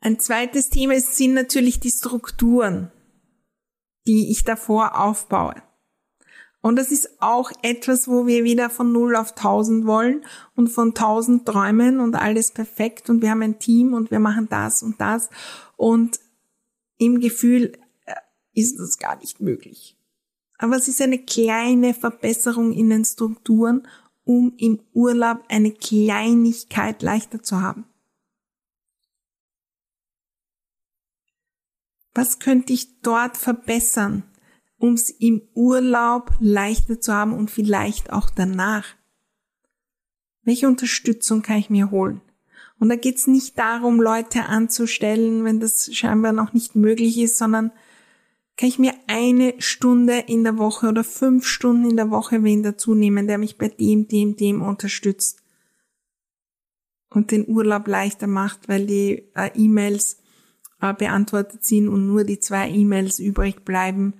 Ein 0.00 0.18
zweites 0.18 0.70
Thema 0.70 0.98
sind 1.00 1.34
natürlich 1.34 1.80
die 1.80 1.90
Strukturen, 1.90 2.90
die 4.06 4.30
ich 4.30 4.44
davor 4.44 4.98
aufbaue. 4.98 5.56
Und 6.60 6.76
das 6.76 6.90
ist 6.90 7.22
auch 7.22 7.52
etwas, 7.62 8.08
wo 8.08 8.26
wir 8.26 8.42
wieder 8.42 8.68
von 8.68 8.92
0 8.92 9.16
auf 9.16 9.36
1000 9.36 9.86
wollen 9.86 10.24
und 10.56 10.68
von 10.68 10.88
1000 10.88 11.46
träumen 11.46 12.00
und 12.00 12.16
alles 12.16 12.50
perfekt 12.50 13.08
und 13.08 13.22
wir 13.22 13.30
haben 13.30 13.42
ein 13.42 13.58
Team 13.58 13.94
und 13.94 14.10
wir 14.10 14.18
machen 14.18 14.48
das 14.50 14.82
und 14.82 15.00
das 15.00 15.30
und 15.76 16.18
im 16.98 17.20
Gefühl 17.20 17.78
äh, 18.06 18.14
ist 18.54 18.78
das 18.78 18.98
gar 18.98 19.16
nicht 19.18 19.40
möglich. 19.40 19.96
Aber 20.58 20.76
es 20.76 20.88
ist 20.88 21.00
eine 21.00 21.18
kleine 21.18 21.94
Verbesserung 21.94 22.72
in 22.72 22.90
den 22.90 23.04
Strukturen, 23.04 23.86
um 24.24 24.52
im 24.58 24.80
Urlaub 24.92 25.44
eine 25.48 25.70
Kleinigkeit 25.70 27.02
leichter 27.02 27.42
zu 27.42 27.62
haben. 27.62 27.84
Was 32.14 32.40
könnte 32.40 32.72
ich 32.72 33.00
dort 33.00 33.36
verbessern? 33.36 34.24
Um 34.78 34.94
es 34.94 35.10
im 35.10 35.42
Urlaub 35.54 36.32
leichter 36.40 37.00
zu 37.00 37.12
haben 37.12 37.32
und 37.32 37.50
vielleicht 37.50 38.12
auch 38.12 38.30
danach. 38.30 38.86
Welche 40.42 40.68
Unterstützung 40.68 41.42
kann 41.42 41.58
ich 41.58 41.68
mir 41.68 41.90
holen? 41.90 42.22
Und 42.78 42.88
da 42.88 42.96
geht 42.96 43.16
es 43.16 43.26
nicht 43.26 43.58
darum, 43.58 44.00
Leute 44.00 44.44
anzustellen, 44.44 45.44
wenn 45.44 45.58
das 45.58 45.92
scheinbar 45.94 46.32
noch 46.32 46.52
nicht 46.52 46.76
möglich 46.76 47.18
ist, 47.18 47.36
sondern 47.36 47.72
kann 48.56 48.68
ich 48.68 48.78
mir 48.78 48.94
eine 49.08 49.54
Stunde 49.58 50.18
in 50.26 50.44
der 50.44 50.58
Woche 50.58 50.88
oder 50.88 51.04
fünf 51.04 51.46
Stunden 51.46 51.90
in 51.90 51.96
der 51.96 52.10
Woche 52.10 52.42
wen 52.44 52.62
dazu 52.62 52.94
nehmen, 52.94 53.26
der 53.26 53.38
mich 53.38 53.58
bei 53.58 53.68
dem, 53.68 54.08
dem, 54.08 54.36
dem 54.36 54.62
unterstützt 54.62 55.42
und 57.10 57.30
den 57.30 57.48
Urlaub 57.48 57.86
leichter 57.88 58.26
macht, 58.26 58.68
weil 58.68 58.86
die 58.86 59.28
äh, 59.34 59.50
E-Mails 59.54 60.18
äh, 60.80 60.94
beantwortet 60.94 61.64
sind 61.64 61.88
und 61.88 62.06
nur 62.06 62.24
die 62.24 62.40
zwei 62.40 62.68
E-Mails 62.68 63.18
übrig 63.18 63.64
bleiben 63.64 64.14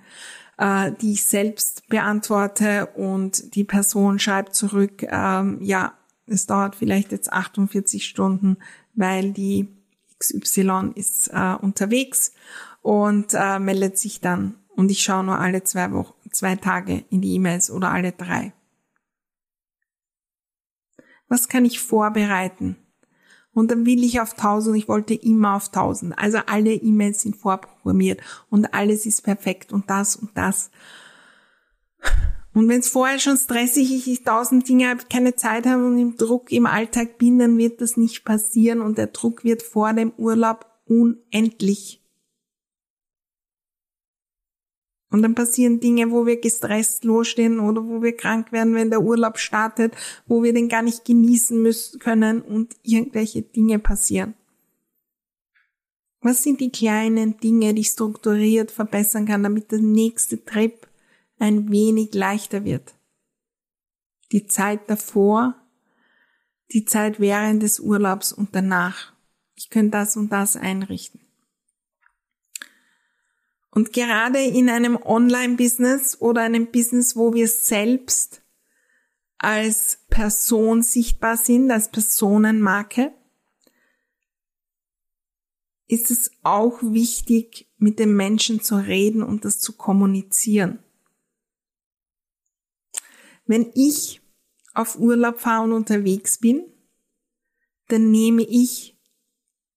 äh, 0.58 0.92
die 1.00 1.12
ich 1.12 1.24
selbst 1.24 1.88
beantworte 1.88 2.86
und 2.94 3.54
die 3.54 3.64
Person 3.64 4.18
schreibt 4.18 4.54
zurück, 4.54 5.04
ähm, 5.04 5.58
ja, 5.62 5.94
es 6.26 6.46
dauert 6.46 6.76
vielleicht 6.76 7.12
jetzt 7.12 7.32
48 7.32 8.04
Stunden, 8.04 8.58
weil 8.94 9.32
die 9.32 9.68
XY 10.18 10.92
ist 10.94 11.28
äh, 11.32 11.54
unterwegs 11.54 12.32
und 12.82 13.34
äh, 13.34 13.58
meldet 13.58 13.98
sich 13.98 14.20
dann. 14.20 14.56
Und 14.68 14.90
ich 14.90 15.02
schaue 15.02 15.24
nur 15.24 15.38
alle 15.38 15.64
zwei 15.64 15.92
Wochen, 15.92 16.30
zwei 16.30 16.56
Tage 16.56 17.04
in 17.10 17.20
die 17.20 17.34
E-Mails 17.34 17.70
oder 17.70 17.90
alle 17.90 18.12
drei. 18.12 18.52
Was 21.28 21.48
kann 21.48 21.64
ich 21.64 21.80
vorbereiten? 21.80 22.76
Und 23.58 23.72
dann 23.72 23.86
will 23.86 24.04
ich 24.04 24.20
auf 24.20 24.34
1000, 24.34 24.76
ich 24.76 24.86
wollte 24.86 25.14
immer 25.14 25.56
auf 25.56 25.66
1000. 25.66 26.16
Also 26.16 26.38
alle 26.46 26.74
E-Mails 26.74 27.22
sind 27.22 27.34
vorprogrammiert 27.34 28.20
und 28.50 28.72
alles 28.72 29.04
ist 29.04 29.22
perfekt 29.22 29.72
und 29.72 29.90
das 29.90 30.14
und 30.14 30.30
das. 30.34 30.70
Und 32.54 32.68
wenn 32.68 32.78
es 32.78 32.88
vorher 32.88 33.18
schon 33.18 33.36
stressig 33.36 33.92
ist, 33.92 34.06
ich 34.06 34.22
tausend 34.22 34.68
Dinge 34.68 34.88
habe, 34.88 35.00
keine 35.10 35.34
Zeit 35.34 35.66
habe 35.66 35.84
und 35.84 35.98
im 35.98 36.16
Druck 36.16 36.52
im 36.52 36.66
Alltag 36.66 37.18
bin, 37.18 37.40
dann 37.40 37.58
wird 37.58 37.80
das 37.80 37.96
nicht 37.96 38.24
passieren 38.24 38.80
und 38.80 38.96
der 38.96 39.08
Druck 39.08 39.42
wird 39.42 39.64
vor 39.64 39.92
dem 39.92 40.12
Urlaub 40.16 40.64
unendlich. 40.86 42.00
Und 45.10 45.22
dann 45.22 45.34
passieren 45.34 45.80
Dinge, 45.80 46.10
wo 46.10 46.26
wir 46.26 46.38
gestresst 46.38 47.04
losstehen 47.04 47.60
oder 47.60 47.82
wo 47.82 48.02
wir 48.02 48.14
krank 48.14 48.52
werden, 48.52 48.74
wenn 48.74 48.90
der 48.90 49.02
Urlaub 49.02 49.38
startet, 49.38 49.94
wo 50.26 50.42
wir 50.42 50.52
den 50.52 50.68
gar 50.68 50.82
nicht 50.82 51.04
genießen 51.04 51.60
müssen 51.60 51.98
können 51.98 52.42
und 52.42 52.76
irgendwelche 52.82 53.42
Dinge 53.42 53.78
passieren. 53.78 54.34
Was 56.20 56.42
sind 56.42 56.60
die 56.60 56.70
kleinen 56.70 57.38
Dinge, 57.38 57.72
die 57.72 57.82
ich 57.82 57.88
strukturiert 57.88 58.70
verbessern 58.70 59.24
kann, 59.24 59.42
damit 59.42 59.70
der 59.70 59.78
nächste 59.78 60.44
Trip 60.44 60.86
ein 61.38 61.70
wenig 61.70 62.12
leichter 62.12 62.64
wird? 62.64 62.94
Die 64.32 64.46
Zeit 64.46 64.90
davor, 64.90 65.54
die 66.72 66.84
Zeit 66.84 67.18
während 67.18 67.62
des 67.62 67.80
Urlaubs 67.80 68.32
und 68.32 68.54
danach. 68.54 69.14
Ich 69.54 69.70
könnte 69.70 69.92
das 69.92 70.16
und 70.16 70.30
das 70.30 70.56
einrichten. 70.56 71.20
Und 73.70 73.92
gerade 73.92 74.40
in 74.40 74.68
einem 74.68 74.96
Online-Business 74.96 76.20
oder 76.20 76.42
einem 76.42 76.70
Business, 76.70 77.16
wo 77.16 77.34
wir 77.34 77.48
selbst 77.48 78.42
als 79.38 80.04
Person 80.08 80.82
sichtbar 80.82 81.36
sind, 81.36 81.70
als 81.70 81.90
Personenmarke, 81.90 83.12
ist 85.86 86.10
es 86.10 86.30
auch 86.42 86.82
wichtig, 86.82 87.70
mit 87.78 87.98
den 87.98 88.14
Menschen 88.14 88.60
zu 88.60 88.76
reden 88.76 89.22
und 89.22 89.44
das 89.44 89.58
zu 89.58 89.76
kommunizieren. 89.76 90.80
Wenn 93.46 93.70
ich 93.74 94.20
auf 94.74 94.98
Urlaub 94.98 95.40
fahre 95.40 95.64
und 95.64 95.72
unterwegs 95.72 96.38
bin, 96.38 96.62
dann 97.88 98.10
nehme 98.10 98.42
ich 98.42 98.98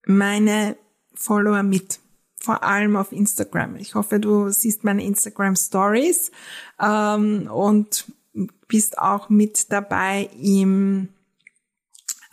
meine 0.06 0.78
Follower 1.14 1.64
mit 1.64 2.01
vor 2.42 2.64
allem 2.64 2.96
auf 2.96 3.12
Instagram. 3.12 3.76
Ich 3.76 3.94
hoffe, 3.94 4.20
du 4.20 4.50
siehst 4.50 4.84
meine 4.84 5.04
Instagram 5.04 5.56
Stories 5.56 6.32
ähm, 6.82 7.50
und 7.52 8.12
bist 8.68 8.98
auch 8.98 9.30
mit 9.30 9.72
dabei 9.72 10.30
im 10.42 11.10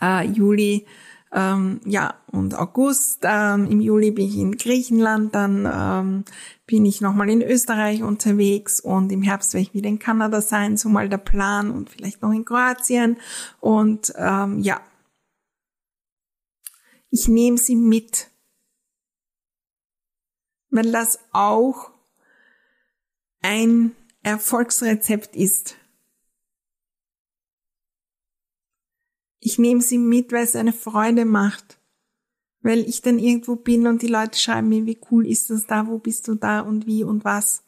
äh, 0.01 0.25
Juli 0.25 0.87
ähm, 1.31 1.81
ja 1.85 2.15
und 2.31 2.55
August. 2.55 3.19
Ähm, 3.23 3.67
Im 3.69 3.81
Juli 3.81 4.09
bin 4.09 4.25
ich 4.25 4.37
in 4.37 4.57
Griechenland, 4.57 5.35
dann 5.35 5.69
ähm, 5.71 6.23
bin 6.65 6.85
ich 6.85 7.01
nochmal 7.01 7.29
in 7.29 7.43
Österreich 7.43 8.01
unterwegs 8.01 8.79
und 8.79 9.11
im 9.11 9.21
Herbst 9.21 9.53
werde 9.53 9.63
ich 9.67 9.73
wieder 9.75 9.89
in 9.89 9.99
Kanada 9.99 10.41
sein, 10.41 10.75
so 10.75 10.89
mal 10.89 11.07
der 11.07 11.17
Plan 11.17 11.69
und 11.69 11.89
vielleicht 11.91 12.23
noch 12.23 12.31
in 12.31 12.45
Kroatien 12.45 13.17
und 13.59 14.11
ähm, 14.17 14.59
ja. 14.59 14.81
Ich 17.11 17.27
nehme 17.27 17.57
sie 17.57 17.75
mit 17.75 18.28
weil 20.69 20.91
das 20.91 21.19
auch 21.31 21.91
ein 23.41 23.95
Erfolgsrezept 24.23 25.35
ist. 25.35 25.75
Ich 29.39 29.57
nehme 29.57 29.81
sie 29.81 29.97
mit, 29.97 30.31
weil 30.31 30.43
es 30.43 30.55
eine 30.55 30.73
Freude 30.73 31.25
macht. 31.25 31.79
Weil 32.61 32.79
ich 32.79 33.01
dann 33.01 33.19
irgendwo 33.19 33.55
bin 33.55 33.87
und 33.87 34.01
die 34.01 34.07
Leute 34.07 34.37
schreiben 34.37 34.67
mir, 34.67 34.85
wie 34.85 34.99
cool 35.09 35.25
ist 35.25 35.49
das 35.49 35.65
da, 35.65 35.87
wo 35.87 35.97
bist 35.97 36.27
du 36.27 36.35
da 36.35 36.59
und 36.59 36.85
wie 36.85 37.05
und 37.05 37.23
was. 37.23 37.63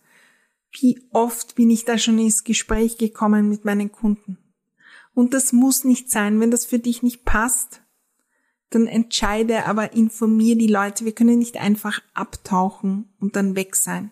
Wie 0.72 1.02
oft 1.12 1.56
bin 1.56 1.70
ich 1.70 1.86
da 1.86 1.98
schon 1.98 2.20
ins 2.20 2.44
Gespräch 2.44 2.98
gekommen 2.98 3.48
mit 3.48 3.64
meinen 3.64 3.92
Kunden. 3.92 4.38
Und 5.14 5.34
das 5.34 5.54
muss 5.54 5.86
nicht 5.86 6.10
sein, 6.10 6.40
wenn 6.42 6.52
das 6.52 6.66
für 6.66 6.80
dich 6.80 7.04
nicht 7.04 7.24
passt, 7.24 7.81
dann 8.72 8.88
entscheide, 8.88 9.66
aber 9.66 9.94
informier 9.94 10.58
die 10.58 10.68
Leute. 10.68 11.06
Wir 11.06 11.14
können 11.14 11.38
nicht 11.38 11.58
einfach 11.58 12.02
abtauchen 12.14 13.14
und 13.20 13.36
dann 13.36 13.56
weg 13.56 13.76
sein. 13.76 14.12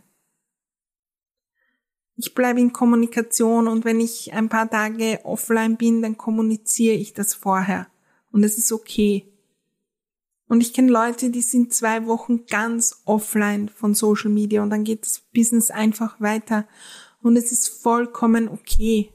Ich 2.15 2.36
bleibe 2.36 2.60
in 2.60 2.74
Kommunikation 2.74 3.69
und 3.69 3.86
wenn 3.86 4.02
ich 4.02 4.34
ein 4.34 4.50
paar 4.50 4.69
Tage 4.69 5.22
offline 5.24 5.78
bin, 5.78 6.02
dann 6.02 6.17
kommuniziere 6.17 6.95
ich 6.95 7.13
das 7.13 7.34
vorher. 7.34 7.88
Und 8.32 8.43
es 8.43 8.58
ist 8.58 8.74
okay. 8.74 9.26
Und 10.50 10.60
ich 10.60 10.74
kenne 10.74 10.91
Leute, 10.91 11.30
die 11.30 11.41
sind 11.41 11.74
zwei 11.74 12.06
Wochen 12.08 12.45
ganz 12.45 13.04
offline 13.06 13.69
von 13.69 13.93
Social 13.93 14.30
Media 14.30 14.62
und 14.62 14.72
dann 14.72 14.84
geht 14.84 15.06
das 15.06 15.19
Business 15.34 15.72
einfach 15.72 16.19
weiter. 16.19 16.67
Und 17.22 17.38
es 17.38 17.54
ist 17.54 17.69
vollkommen 17.69 18.50
okay. 18.50 19.13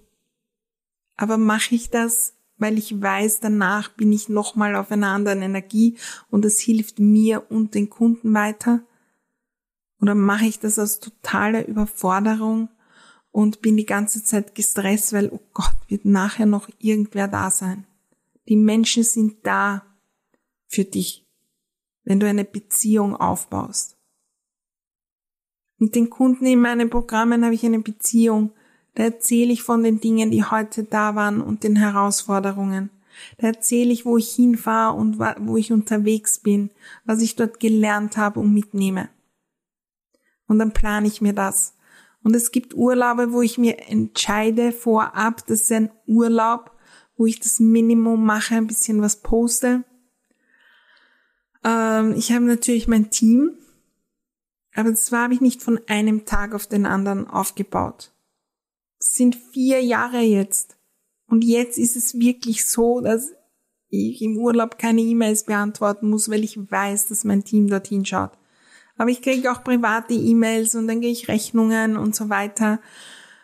Aber 1.17 1.37
mache 1.37 1.75
ich 1.75 1.91
das, 1.91 2.35
weil 2.57 2.79
ich 2.79 3.01
weiß, 3.01 3.41
danach 3.41 3.91
bin 3.91 4.13
ich 4.13 4.29
nochmal 4.29 4.77
auf 4.77 4.91
einer 4.91 5.09
anderen 5.09 5.43
Energie 5.43 5.97
und 6.31 6.45
es 6.45 6.61
hilft 6.61 6.99
mir 6.99 7.51
und 7.51 7.75
den 7.75 7.91
Kunden 7.91 8.33
weiter? 8.35 8.83
Oder 10.01 10.15
mache 10.15 10.47
ich 10.47 10.59
das 10.59 10.79
aus 10.79 11.01
totaler 11.01 11.67
Überforderung 11.67 12.69
und 13.31 13.63
bin 13.63 13.77
die 13.77 13.87
ganze 13.87 14.23
Zeit 14.23 14.55
gestresst, 14.55 15.13
weil, 15.13 15.29
oh 15.31 15.41
Gott, 15.53 15.75
wird 15.89 16.05
nachher 16.05 16.47
noch 16.47 16.69
irgendwer 16.79 17.27
da 17.27 17.51
sein. 17.51 17.87
Die 18.49 18.57
Menschen 18.57 19.03
sind 19.03 19.39
da 19.45 19.85
für 20.69 20.85
dich, 20.85 21.27
wenn 22.05 22.21
du 22.21 22.29
eine 22.29 22.45
Beziehung 22.45 23.17
aufbaust. 23.17 23.97
Mit 25.79 25.95
den 25.95 26.11
Kunden 26.11 26.47
in 26.47 26.61
meinen 26.61 26.91
Programmen 26.91 27.45
habe 27.45 27.55
ich 27.55 27.65
eine 27.65 27.81
Beziehung. 27.81 28.53
Da 28.95 29.03
erzähle 29.05 29.53
ich 29.53 29.63
von 29.63 29.83
den 29.83 30.01
Dingen, 30.01 30.31
die 30.31 30.45
heute 30.45 30.85
da 30.85 31.15
waren 31.15 31.41
und 31.41 31.65
den 31.65 31.77
Herausforderungen. 31.77 32.91
Da 33.39 33.49
erzähle 33.49 33.93
ich, 33.93 34.05
wo 34.05 34.17
ich 34.17 34.35
hinfahre 34.35 34.97
und 34.97 35.19
wo 35.19 35.57
ich 35.57 35.73
unterwegs 35.73 36.39
bin, 36.39 36.71
was 37.05 37.21
ich 37.21 37.37
dort 37.37 37.61
gelernt 37.61 38.17
habe 38.17 38.41
und 38.41 38.53
mitnehme. 38.53 39.09
Und 40.47 40.59
dann 40.59 40.73
plane 40.73 41.07
ich 41.07 41.21
mir 41.21 41.33
das. 41.33 41.75
Und 42.23 42.35
es 42.35 42.53
gibt 42.53 42.75
Urlaube, 42.75 43.33
wo 43.33 43.43
ich 43.43 43.59
mir 43.59 43.79
entscheide 43.89 44.73
vorab, 44.73 45.47
das 45.47 45.63
ist 45.63 45.73
ein 45.73 45.91
Urlaub, 46.07 46.73
wo 47.17 47.27
ich 47.27 47.39
das 47.39 47.61
Minimum 47.61 48.25
mache, 48.25 48.57
ein 48.57 48.67
bisschen 48.67 49.03
was 49.03 49.17
poste. 49.17 49.85
Ähm, 51.63 52.15
ich 52.17 52.33
habe 52.33 52.45
natürlich 52.45 52.89
mein 52.89 53.11
Team, 53.11 53.57
aber 54.75 54.91
das 54.91 55.13
habe 55.13 55.35
ich 55.35 55.41
nicht 55.41 55.63
von 55.63 55.81
einem 55.87 56.25
Tag 56.25 56.55
auf 56.55 56.67
den 56.67 56.87
anderen 56.87 57.29
aufgebaut. 57.29 58.14
Sind 59.07 59.37
vier 59.37 59.83
Jahre 59.83 60.21
jetzt. 60.21 60.79
Und 61.27 61.45
jetzt 61.45 61.79
ist 61.79 61.95
es 61.95 62.19
wirklich 62.19 62.67
so, 62.67 63.01
dass 63.01 63.33
ich 63.91 64.23
im 64.23 64.39
Urlaub 64.39 64.79
keine 64.79 65.03
E-Mails 65.03 65.45
beantworten 65.45 66.09
muss, 66.09 66.31
weil 66.31 66.43
ich 66.43 66.59
weiß, 66.59 67.09
dass 67.09 67.23
mein 67.23 67.45
Team 67.45 67.69
dorthin 67.69 68.07
schaut. 68.07 68.33
Aber 68.97 69.11
ich 69.11 69.21
kriege 69.21 69.53
auch 69.53 69.63
private 69.63 70.15
E-Mails 70.15 70.75
und 70.75 70.89
dann 70.89 71.03
gehe 71.03 71.13
ich 71.13 71.29
Rechnungen 71.29 71.99
und 71.99 72.17
so 72.17 72.31
weiter. 72.31 72.81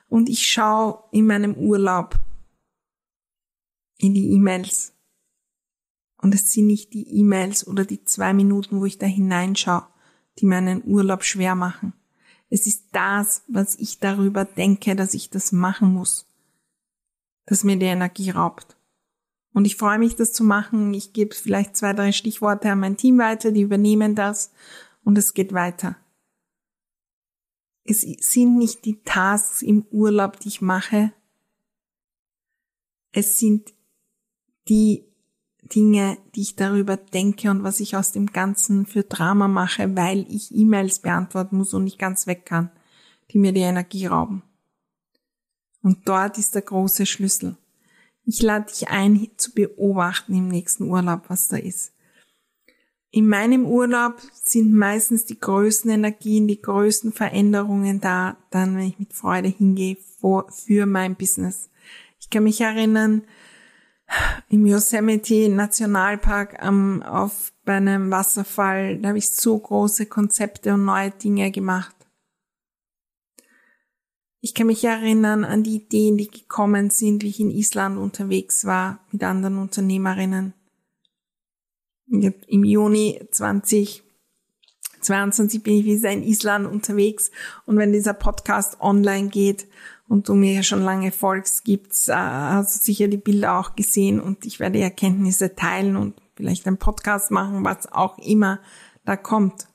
Und 0.09 0.31
ich 0.31 0.47
schaue 0.47 1.05
in 1.13 1.27
meinem 1.27 1.55
Urlaub 1.55 2.19
in 3.99 4.15
die 4.15 4.33
E-Mails. 4.33 4.95
Und 6.23 6.35
es 6.35 6.53
sind 6.53 6.69
nicht 6.69 6.95
die 6.95 7.07
E-Mails 7.19 7.67
oder 7.67 7.85
die 7.85 8.03
zwei 8.05 8.33
Minuten, 8.33 8.81
wo 8.81 8.87
ich 8.87 8.99
da 8.99 9.07
hineinschaue, 9.07 9.87
die 10.39 10.47
meinen 10.47 10.83
Urlaub 10.85 11.23
schwer 11.23 11.55
machen. 11.55 11.93
Es 12.51 12.67
ist 12.67 12.89
das, 12.93 13.45
was 13.47 13.77
ich 13.77 14.01
darüber 14.01 14.45
denke, 14.45 14.97
dass 14.97 15.15
ich 15.15 15.31
das 15.31 15.53
machen 15.53 15.95
muss, 15.95 16.27
das 17.47 17.65
mir 17.65 17.77
die 17.77 17.87
Energie 17.87 18.31
raubt. 18.31 18.77
Und 19.53 19.65
ich 19.65 19.77
freue 19.77 19.99
mich, 19.99 20.17
das 20.17 20.33
zu 20.33 20.45
machen. 20.45 20.93
Ich 20.93 21.13
gebe 21.13 21.35
vielleicht 21.35 21.77
zwei, 21.77 21.93
drei 21.93 22.13
Stichworte 22.13 22.71
an 22.71 22.81
mein 22.81 22.97
Team 22.97 23.19
weiter, 23.19 23.53
die 23.53 23.63
übernehmen 23.63 24.15
das 24.15 24.53
und 25.05 25.17
es 25.17 25.35
geht 25.35 25.53
weiter. 25.53 25.97
Es 27.85 28.03
sind 28.03 28.59
nicht 28.59 28.85
die 28.85 29.03
Tasks 29.03 29.63
im 29.63 29.87
Urlaub, 29.91 30.39
die 30.41 30.49
ich 30.49 30.61
mache. 30.61 31.13
Es 33.13 33.39
sind 33.39 33.75
die 34.69 35.10
Dinge, 35.75 36.19
die 36.35 36.43
ich 36.43 36.57
darüber 36.57 36.97
denke 36.97 37.51
und 37.51 37.63
was 37.63 37.81
ich 37.81 37.97
aus 37.97 38.13
dem 38.13 38.27
Ganzen 38.27 38.87
für 38.87 39.03
Drama 39.03 39.49
mache, 39.49 39.97
weil 39.97 40.27
ich 40.29 40.55
E-Mails 40.55 41.01
beantworten 41.01 41.57
muss 41.57 41.75
und 41.75 41.85
nicht 41.85 41.99
ganz 41.99 42.27
weg 42.27 42.45
kann, 42.45 42.71
die 43.31 43.39
mir 43.39 43.53
die 43.53 43.61
Energie 43.61 44.07
rauben. 44.07 44.43
Und 45.83 46.09
dort 46.09 46.39
ist 46.39 46.55
der 46.55 46.63
große 46.63 47.07
Schlüssel. 47.07 47.57
Ich 48.25 48.43
lade 48.43 48.67
dich 48.67 48.89
ein, 48.89 49.29
zu 49.37 49.53
beobachten 49.53 50.35
im 50.35 50.49
nächsten 50.49 50.85
Urlaub, 50.85 51.23
was 51.29 51.49
da 51.49 51.57
ist. 51.57 51.93
In 53.13 53.27
meinem 53.27 53.67
Urlaub 53.67 54.21
sind 54.45 54.73
meistens 54.73 55.25
die 55.25 55.41
größten 55.41 55.91
Energien, 55.91 56.47
die 56.47 56.61
größten 56.61 57.13
Veränderungen 57.13 58.01
da, 58.01 58.37
dann, 58.51 58.77
wenn 58.77 58.87
ich 58.87 58.99
mit 59.01 59.15
Freude 59.15 59.49
hingehe 59.49 59.97
vor, 60.21 60.51
für 60.53 60.87
mein 60.87 61.17
Business. 61.17 61.71
Ich 62.21 62.31
kann 62.31 62.45
mich 62.45 62.61
erinnern, 62.61 63.23
im 64.49 64.67
Yosemite 64.67 65.49
Nationalpark 65.49 66.63
am, 66.63 67.03
auf 67.03 67.53
bei 67.65 67.75
einem 67.75 68.11
Wasserfall, 68.11 68.99
da 68.99 69.11
habe 69.11 69.19
ich 69.19 69.31
so 69.31 69.59
große 69.59 70.07
Konzepte 70.07 70.75
und 70.75 70.85
neue 70.85 71.11
Dinge 71.11 71.51
gemacht. 71.51 71.95
Ich 74.41 74.55
kann 74.55 74.69
mich 74.69 74.85
erinnern 74.85 75.45
an 75.45 75.63
die 75.63 75.77
Ideen, 75.77 76.17
die 76.17 76.29
gekommen 76.29 76.89
sind, 76.91 77.23
wie 77.23 77.29
ich 77.29 77.41
in 77.41 77.51
Island 77.51 77.99
unterwegs 77.99 78.65
war 78.65 79.05
mit 79.13 79.23
anderen 79.23 79.59
Unternehmerinnen. 79.59 80.55
Im 82.09 82.65
Juni 82.65 83.21
2022 83.31 85.63
bin 85.63 85.75
ich 85.75 85.85
wieder 85.85 86.11
in 86.11 86.23
Island 86.23 86.67
unterwegs. 86.67 87.31
Und 87.67 87.77
wenn 87.77 87.93
dieser 87.93 88.15
Podcast 88.15 88.81
online 88.81 89.29
geht 89.29 89.67
und 90.11 90.29
du 90.29 90.35
mir 90.35 90.53
ja 90.55 90.63
schon 90.65 90.83
lange 90.83 91.13
folgst, 91.13 91.65
gibt's, 91.65 92.09
äh, 92.09 92.15
hast 92.15 92.75
du 92.75 92.83
sicher 92.83 93.07
die 93.07 93.17
Bilder 93.17 93.61
auch 93.61 93.77
gesehen 93.77 94.21
und 94.21 94.45
ich 94.45 94.59
werde 94.59 94.81
Erkenntnisse 94.81 95.55
teilen 95.55 95.95
und 95.97 96.21
vielleicht 96.35 96.67
einen 96.67 96.79
Podcast 96.79 97.31
machen, 97.31 97.65
was 97.65 97.91
auch 97.93 98.19
immer 98.19 98.59
da 99.05 99.17
kommt. 99.17 99.69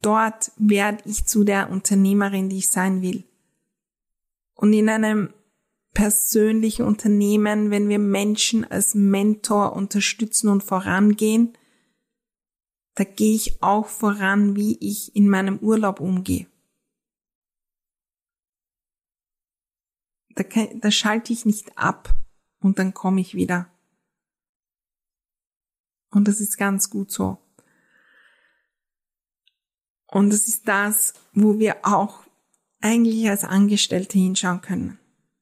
Dort 0.00 0.50
werde 0.56 1.02
ich 1.04 1.26
zu 1.26 1.44
der 1.44 1.70
Unternehmerin, 1.70 2.48
die 2.48 2.56
ich 2.56 2.70
sein 2.70 3.02
will. 3.02 3.24
Und 4.54 4.72
in 4.72 4.88
einem 4.88 5.34
persönliche 5.92 6.86
Unternehmen, 6.86 7.70
wenn 7.70 7.90
wir 7.90 7.98
Menschen 7.98 8.64
als 8.64 8.94
Mentor 8.94 9.74
unterstützen 9.74 10.48
und 10.48 10.64
vorangehen, 10.64 11.52
da 12.94 13.04
gehe 13.04 13.34
ich 13.34 13.62
auch 13.62 13.88
voran, 13.88 14.56
wie 14.56 14.78
ich 14.80 15.14
in 15.14 15.28
meinem 15.28 15.58
Urlaub 15.58 16.00
umgehe. 16.00 16.46
Da, 20.36 20.44
da 20.74 20.90
schalte 20.90 21.32
ich 21.32 21.44
nicht 21.44 21.76
ab 21.76 22.14
und 22.60 22.78
dann 22.78 22.94
komme 22.94 23.20
ich 23.20 23.34
wieder. 23.34 23.68
Und 26.10 26.28
das 26.28 26.40
ist 26.40 26.56
ganz 26.56 26.88
gut 26.88 27.10
so. 27.10 27.38
Und 30.06 30.30
das 30.30 30.46
ist 30.46 30.68
das, 30.68 31.14
wo 31.32 31.58
wir 31.58 31.76
auch 31.82 32.20
eigentlich 32.80 33.28
als 33.28 33.44
Angestellte 33.44 34.18
hinschauen 34.18 34.60
können. 34.60 34.98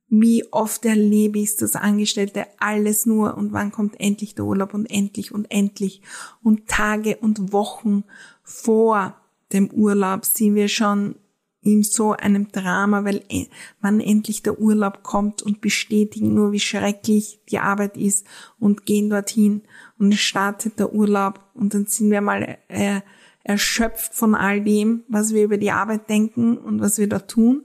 Wie 0.09 0.51
oft 0.53 0.85
erlebe 0.85 1.39
ich 1.39 1.51
es, 1.51 1.57
dass 1.57 1.77
Angestellte 1.77 2.47
alles 2.59 3.05
nur 3.05 3.37
und 3.37 3.53
wann 3.53 3.73
kommt 3.73 3.99
endlich 4.01 4.35
der 4.35 4.45
Urlaub 4.45 4.75
und 4.75 4.87
endlich 4.87 5.33
und 5.33 5.51
endlich 5.51 6.03
und 6.43 6.69
Tage 6.69 7.17
und 7.17 7.53
Wochen 7.53 8.05
vor 8.43 9.21
dem 9.53 9.71
Urlaub 9.71 10.25
sind 10.25 10.55
wir 10.55 10.69
schon 10.69 11.17
in 11.65 11.83
so 11.83 12.13
einem 12.13 12.53
Drama, 12.53 13.05
weil 13.05 13.25
e, 13.29 13.47
wann 13.81 14.01
endlich 14.01 14.43
der 14.43 14.61
Urlaub 14.61 15.03
kommt 15.03 15.43
und 15.43 15.61
bestätigen 15.61 16.35
nur, 16.35 16.53
wie 16.53 16.61
schrecklich 16.61 17.41
die 17.51 17.59
Arbeit 17.59 17.97
ist 17.97 18.27
und 18.59 18.87
gehen 18.87 19.11
dorthin 19.11 19.63
und 19.99 20.13
es 20.13 20.21
startet 20.21 20.79
der 20.79 20.93
Urlaub 20.93 21.41
und 21.55 21.75
dann 21.75 21.87
sind 21.87 22.11
wir 22.11 22.21
mal 22.21 22.59
äh, 22.69 23.01
erschöpft 23.43 24.15
von 24.15 24.35
all 24.35 24.63
dem, 24.63 25.05
was 25.09 25.33
wir 25.33 25.45
über 25.45 25.57
die 25.57 25.71
Arbeit 25.71 26.09
denken 26.09 26.59
und 26.59 26.81
was 26.81 26.99
wir 26.99 27.09
da 27.09 27.19
tun. 27.21 27.65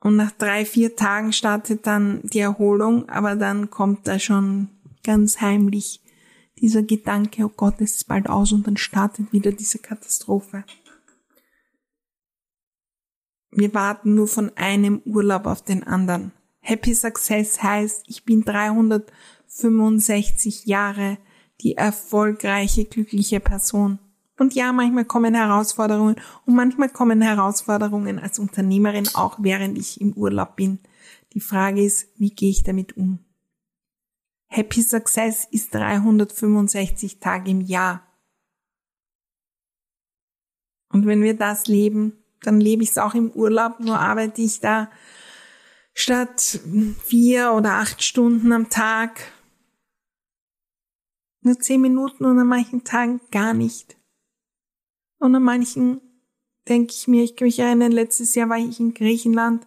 Und 0.00 0.16
nach 0.16 0.30
drei, 0.32 0.64
vier 0.64 0.94
Tagen 0.94 1.32
startet 1.32 1.86
dann 1.86 2.20
die 2.22 2.40
Erholung, 2.40 3.08
aber 3.08 3.34
dann 3.34 3.70
kommt 3.70 4.06
da 4.06 4.18
schon 4.18 4.68
ganz 5.02 5.40
heimlich 5.40 6.00
dieser 6.58 6.82
Gedanke, 6.82 7.44
oh 7.44 7.52
Gott, 7.54 7.80
es 7.80 7.96
ist 7.96 8.08
bald 8.08 8.28
aus 8.28 8.52
und 8.52 8.66
dann 8.66 8.76
startet 8.76 9.32
wieder 9.32 9.52
diese 9.52 9.78
Katastrophe. 9.78 10.64
Wir 13.56 13.72
warten 13.72 14.14
nur 14.14 14.28
von 14.28 14.52
einem 14.56 15.00
Urlaub 15.06 15.46
auf 15.46 15.62
den 15.62 15.82
anderen. 15.82 16.32
Happy 16.60 16.92
Success 16.92 17.62
heißt, 17.62 18.04
ich 18.06 18.26
bin 18.26 18.44
365 18.44 20.66
Jahre 20.66 21.16
die 21.62 21.74
erfolgreiche, 21.74 22.84
glückliche 22.84 23.40
Person. 23.40 23.98
Und 24.38 24.54
ja, 24.54 24.74
manchmal 24.74 25.06
kommen 25.06 25.34
Herausforderungen 25.34 26.16
und 26.44 26.54
manchmal 26.54 26.90
kommen 26.90 27.22
Herausforderungen 27.22 28.18
als 28.18 28.38
Unternehmerin 28.38 29.08
auch 29.14 29.38
während 29.40 29.78
ich 29.78 30.02
im 30.02 30.12
Urlaub 30.12 30.56
bin. 30.56 30.78
Die 31.32 31.40
Frage 31.40 31.82
ist, 31.82 32.08
wie 32.18 32.34
gehe 32.34 32.50
ich 32.50 32.62
damit 32.62 32.98
um? 32.98 33.20
Happy 34.48 34.82
Success 34.82 35.48
ist 35.50 35.74
365 35.74 37.20
Tage 37.20 37.52
im 37.52 37.62
Jahr. 37.62 38.02
Und 40.90 41.06
wenn 41.06 41.22
wir 41.22 41.38
das 41.38 41.68
leben, 41.68 42.22
dann 42.46 42.60
lebe 42.60 42.82
ich 42.82 42.90
es 42.90 42.98
auch 42.98 43.14
im 43.14 43.30
Urlaub, 43.30 43.80
nur 43.80 43.98
arbeite 43.98 44.42
ich 44.42 44.60
da 44.60 44.90
statt 45.94 46.60
vier 47.04 47.52
oder 47.52 47.74
acht 47.74 48.02
Stunden 48.02 48.52
am 48.52 48.68
Tag 48.68 49.20
nur 51.46 51.58
zehn 51.58 51.80
Minuten 51.80 52.24
und 52.24 52.38
an 52.38 52.46
manchen 52.46 52.84
Tagen 52.84 53.20
gar 53.30 53.54
nicht. 53.54 53.96
Und 55.18 55.34
an 55.34 55.42
manchen 55.42 56.00
denke 56.68 56.92
ich 56.92 57.08
mir, 57.08 57.22
ich 57.22 57.36
kann 57.36 57.46
mich 57.46 57.58
erinnern, 57.58 57.92
letztes 57.92 58.34
Jahr 58.34 58.48
war 58.48 58.58
ich 58.58 58.80
in 58.80 58.92
Griechenland 58.94 59.66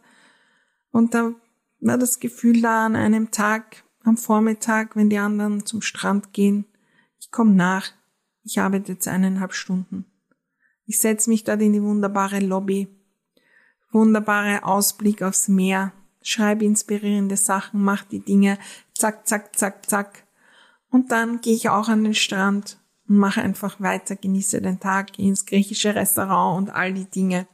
und 0.92 1.13
da 1.13 1.34
war 1.80 1.98
das 1.98 2.20
Gefühl 2.20 2.62
da 2.62 2.86
an 2.86 2.96
einem 2.96 3.32
Tag, 3.32 3.84
am 4.04 4.18
Vormittag, 4.18 4.96
wenn 4.96 5.10
die 5.10 5.18
anderen 5.18 5.65
zum 5.65 5.82
Strand 5.82 6.34
gehen, 6.34 6.65
ich 7.20 7.32
komme 7.32 7.54
nach, 7.54 7.92
ich 8.44 8.60
arbeite 8.60 8.94
jetzt 8.94 9.08
eineinhalb 9.08 9.54
Stunden. 9.54 10.06
Ich 10.89 10.97
setze 10.97 11.30
mich 11.30 11.43
dort 11.43 11.62
in 11.62 11.71
die 11.71 11.84
wunderbare 11.84 12.39
Lobby, 12.39 12.88
wunderbare 13.91 14.63
Ausblick 14.63 15.21
aufs 15.21 15.47
Meer, 15.47 15.93
schreibe 16.23 16.65
inspirierende 16.65 17.38
Sachen, 17.38 17.84
mach 17.84 18.04
die 18.06 18.21
Dinge, 18.21 18.58
zack, 18.95 19.28
zack, 19.28 19.56
zack, 19.56 19.88
zack. 19.88 20.23
Und 20.89 21.12
dann 21.12 21.41
gehe 21.41 21.54
ich 21.54 21.69
auch 21.69 21.89
an 21.89 22.04
den 22.04 22.15
Strand 22.15 22.80
und 23.08 23.17
mache 23.17 23.43
einfach 23.43 23.80
weiter, 23.80 24.15
genieße 24.15 24.63
den 24.63 24.80
Tag, 24.80 25.13
gehe 25.13 25.28
ins 25.28 25.45
griechische 25.45 25.93
Restaurant 25.93 26.58
und 26.58 26.73
all 26.73 26.91
die 26.91 27.06
Dinge, 27.06 27.45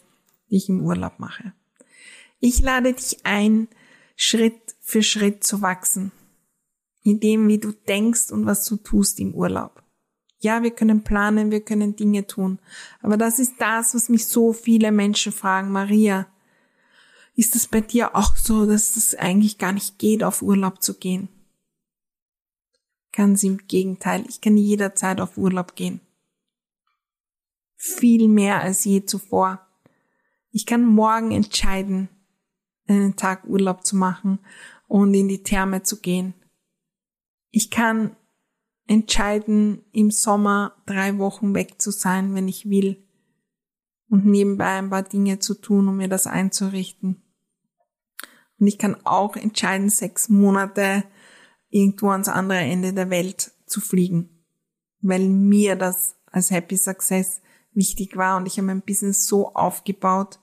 die 0.49 0.55
ich 0.55 0.69
im 0.69 0.79
Urlaub 0.79 1.19
mache. 1.19 1.51
Ich 2.39 2.61
lade 2.61 2.93
dich 2.93 3.25
ein, 3.25 3.67
Schritt 4.15 4.77
für 4.79 5.03
Schritt 5.03 5.43
zu 5.43 5.61
wachsen, 5.61 6.13
in 7.03 7.19
dem, 7.19 7.49
wie 7.49 7.59
du 7.59 7.73
denkst 7.73 8.31
und 8.31 8.45
was 8.45 8.63
du 8.63 8.77
tust 8.77 9.19
im 9.19 9.33
Urlaub. 9.33 9.83
Ja, 10.45 10.61
wir 10.61 10.69
können 10.69 11.03
planen, 11.03 11.49
wir 11.49 11.61
können 11.61 11.95
Dinge 11.95 12.27
tun. 12.27 12.59
Aber 13.01 13.17
das 13.17 13.39
ist 13.39 13.55
das, 13.57 13.95
was 13.95 14.09
mich 14.09 14.27
so 14.27 14.53
viele 14.53 14.91
Menschen 14.91 15.31
fragen. 15.31 15.71
Maria, 15.71 16.27
ist 17.33 17.55
es 17.55 17.65
bei 17.65 17.81
dir 17.81 18.15
auch 18.15 18.35
so, 18.35 18.67
dass 18.67 18.95
es 18.95 19.15
eigentlich 19.15 19.57
gar 19.57 19.71
nicht 19.71 19.97
geht, 19.97 20.23
auf 20.23 20.43
Urlaub 20.43 20.83
zu 20.83 20.99
gehen? 20.99 21.29
Ganz 23.11 23.41
im 23.41 23.57
Gegenteil. 23.67 24.23
Ich 24.29 24.39
kann 24.39 24.55
jederzeit 24.55 25.19
auf 25.19 25.35
Urlaub 25.35 25.75
gehen. 25.75 25.99
Viel 27.75 28.27
mehr 28.27 28.61
als 28.61 28.83
je 28.83 29.03
zuvor. 29.03 29.65
Ich 30.51 30.67
kann 30.67 30.85
morgen 30.85 31.31
entscheiden, 31.31 32.07
einen 32.85 33.15
Tag 33.15 33.45
Urlaub 33.45 33.83
zu 33.83 33.95
machen 33.95 34.37
und 34.87 35.11
in 35.15 35.27
die 35.27 35.41
Therme 35.41 35.81
zu 35.81 36.01
gehen. 36.01 36.35
Ich 37.49 37.71
kann 37.71 38.15
entscheiden, 38.87 39.83
im 39.91 40.11
Sommer 40.11 40.75
drei 40.85 41.17
Wochen 41.17 41.53
weg 41.53 41.81
zu 41.81 41.91
sein, 41.91 42.35
wenn 42.35 42.47
ich 42.47 42.69
will, 42.69 43.03
und 44.09 44.25
nebenbei 44.25 44.77
ein 44.77 44.89
paar 44.89 45.03
Dinge 45.03 45.39
zu 45.39 45.55
tun, 45.55 45.87
um 45.87 45.97
mir 45.97 46.07
das 46.07 46.27
einzurichten. 46.27 47.21
Und 48.59 48.67
ich 48.67 48.77
kann 48.77 48.95
auch 49.03 49.35
entscheiden, 49.35 49.89
sechs 49.89 50.29
Monate 50.29 51.03
irgendwo 51.69 52.09
ans 52.09 52.29
andere 52.29 52.59
Ende 52.59 52.93
der 52.93 53.09
Welt 53.09 53.51
zu 53.65 53.81
fliegen, 53.81 54.45
weil 55.01 55.27
mir 55.27 55.75
das 55.75 56.15
als 56.31 56.51
Happy 56.51 56.77
Success 56.77 57.41
wichtig 57.73 58.15
war 58.15 58.37
und 58.37 58.45
ich 58.45 58.57
habe 58.57 58.67
mein 58.67 58.81
Business 58.81 59.25
so 59.25 59.53
aufgebaut, 59.53 60.39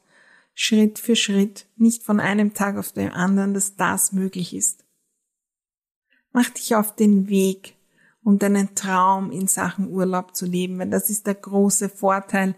Schritt 0.55 0.98
für 0.98 1.16
Schritt, 1.16 1.66
nicht 1.76 2.02
von 2.02 2.20
einem 2.20 2.52
Tag 2.52 2.76
auf 2.76 2.92
den 2.92 3.11
anderen, 3.11 3.55
dass 3.55 3.76
das 3.76 4.12
möglich 4.12 4.55
ist. 4.55 4.85
Mach 6.33 6.50
dich 6.50 6.74
auf 6.74 6.94
den 6.94 7.28
Weg, 7.28 7.76
um 8.25 8.39
deinen 8.39 8.75
Traum 8.75 9.31
in 9.31 9.49
Sachen 9.49 9.89
Urlaub 9.89 10.37
zu 10.37 10.47
leben, 10.47 10.79
weil 10.79 10.91
das 10.91 11.11
ist 11.11 11.27
der 11.27 11.35
große 11.35 11.89
Vorteil, 11.89 12.55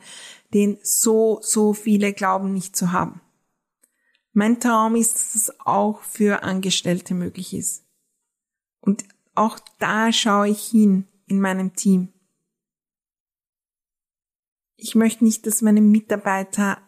den 0.52 0.78
so, 0.82 1.38
so 1.42 1.72
viele 1.72 2.12
glauben 2.12 2.52
nicht 2.52 2.76
zu 2.76 2.92
haben. 2.92 3.20
Mein 4.32 4.60
Traum 4.60 4.96
ist, 4.96 5.14
dass 5.14 5.34
es 5.34 5.60
auch 5.60 6.00
für 6.02 6.42
Angestellte 6.42 7.14
möglich 7.14 7.54
ist. 7.54 7.84
Und 8.80 9.04
auch 9.34 9.58
da 9.78 10.12
schaue 10.12 10.48
ich 10.48 10.66
hin 10.66 11.06
in 11.26 11.40
meinem 11.40 11.74
Team. 11.74 12.08
Ich 14.76 14.94
möchte 14.94 15.24
nicht, 15.24 15.46
dass 15.46 15.62
meine 15.62 15.80
Mitarbeiter 15.80 16.78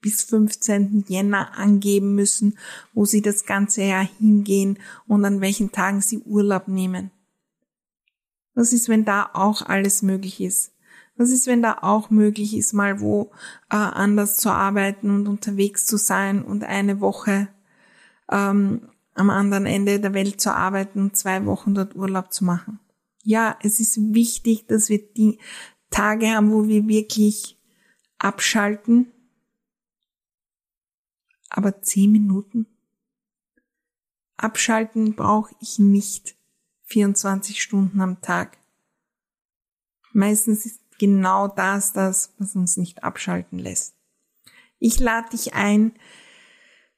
bis 0.00 0.22
15. 0.24 1.06
Jänner 1.08 1.58
angeben 1.58 2.14
müssen, 2.14 2.58
wo 2.92 3.04
sie 3.04 3.22
das 3.22 3.46
ganze 3.46 3.82
Jahr 3.82 4.06
hingehen 4.18 4.78
und 5.06 5.24
an 5.24 5.40
welchen 5.40 5.72
Tagen 5.72 6.00
sie 6.00 6.18
Urlaub 6.18 6.68
nehmen. 6.68 7.10
Was 8.54 8.72
ist, 8.72 8.88
wenn 8.88 9.04
da 9.04 9.30
auch 9.32 9.62
alles 9.62 10.02
möglich 10.02 10.40
ist? 10.40 10.72
Was 11.16 11.30
ist, 11.30 11.46
wenn 11.46 11.62
da 11.62 11.78
auch 11.82 12.10
möglich 12.10 12.56
ist, 12.56 12.72
mal 12.72 13.00
wo 13.00 13.30
äh, 13.70 13.76
anders 13.76 14.36
zu 14.36 14.50
arbeiten 14.50 15.10
und 15.10 15.28
unterwegs 15.28 15.86
zu 15.86 15.96
sein 15.96 16.42
und 16.42 16.64
eine 16.64 17.00
Woche 17.00 17.48
ähm, 18.30 18.88
am 19.14 19.30
anderen 19.30 19.66
Ende 19.66 20.00
der 20.00 20.14
Welt 20.14 20.40
zu 20.40 20.54
arbeiten 20.54 21.00
und 21.00 21.16
zwei 21.16 21.46
Wochen 21.46 21.74
dort 21.74 21.94
Urlaub 21.94 22.32
zu 22.32 22.44
machen? 22.44 22.80
Ja, 23.22 23.56
es 23.62 23.80
ist 23.80 23.96
wichtig, 24.12 24.66
dass 24.66 24.88
wir 24.88 24.98
die 24.98 25.38
Tage 25.90 26.28
haben, 26.30 26.52
wo 26.52 26.66
wir 26.66 26.86
wirklich 26.88 27.58
abschalten. 28.18 29.12
Aber 31.48 31.80
zehn 31.82 32.10
Minuten? 32.10 32.66
Abschalten 34.36 35.14
brauche 35.14 35.54
ich 35.60 35.78
nicht 35.78 36.36
24 36.84 37.62
Stunden 37.62 38.00
am 38.00 38.20
Tag. 38.20 38.58
Meistens 40.12 40.66
ist 40.66 40.80
genau 40.98 41.48
das 41.48 41.92
das, 41.92 42.34
was 42.38 42.54
uns 42.54 42.76
nicht 42.76 43.02
abschalten 43.02 43.58
lässt. 43.58 43.94
Ich 44.78 45.00
lade 45.00 45.30
dich 45.30 45.54
ein, 45.54 45.92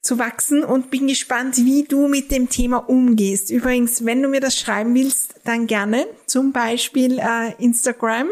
zu 0.06 0.18
wachsen 0.18 0.62
und 0.64 0.90
bin 0.90 1.08
gespannt, 1.08 1.56
wie 1.56 1.82
du 1.82 2.08
mit 2.08 2.30
dem 2.30 2.48
Thema 2.48 2.76
umgehst. 2.76 3.50
Übrigens, 3.50 4.04
wenn 4.04 4.22
du 4.22 4.28
mir 4.28 4.40
das 4.40 4.58
schreiben 4.58 4.94
willst, 4.94 5.34
dann 5.44 5.66
gerne. 5.66 6.06
Zum 6.26 6.52
Beispiel 6.52 7.18
äh, 7.18 7.52
Instagram. 7.58 8.28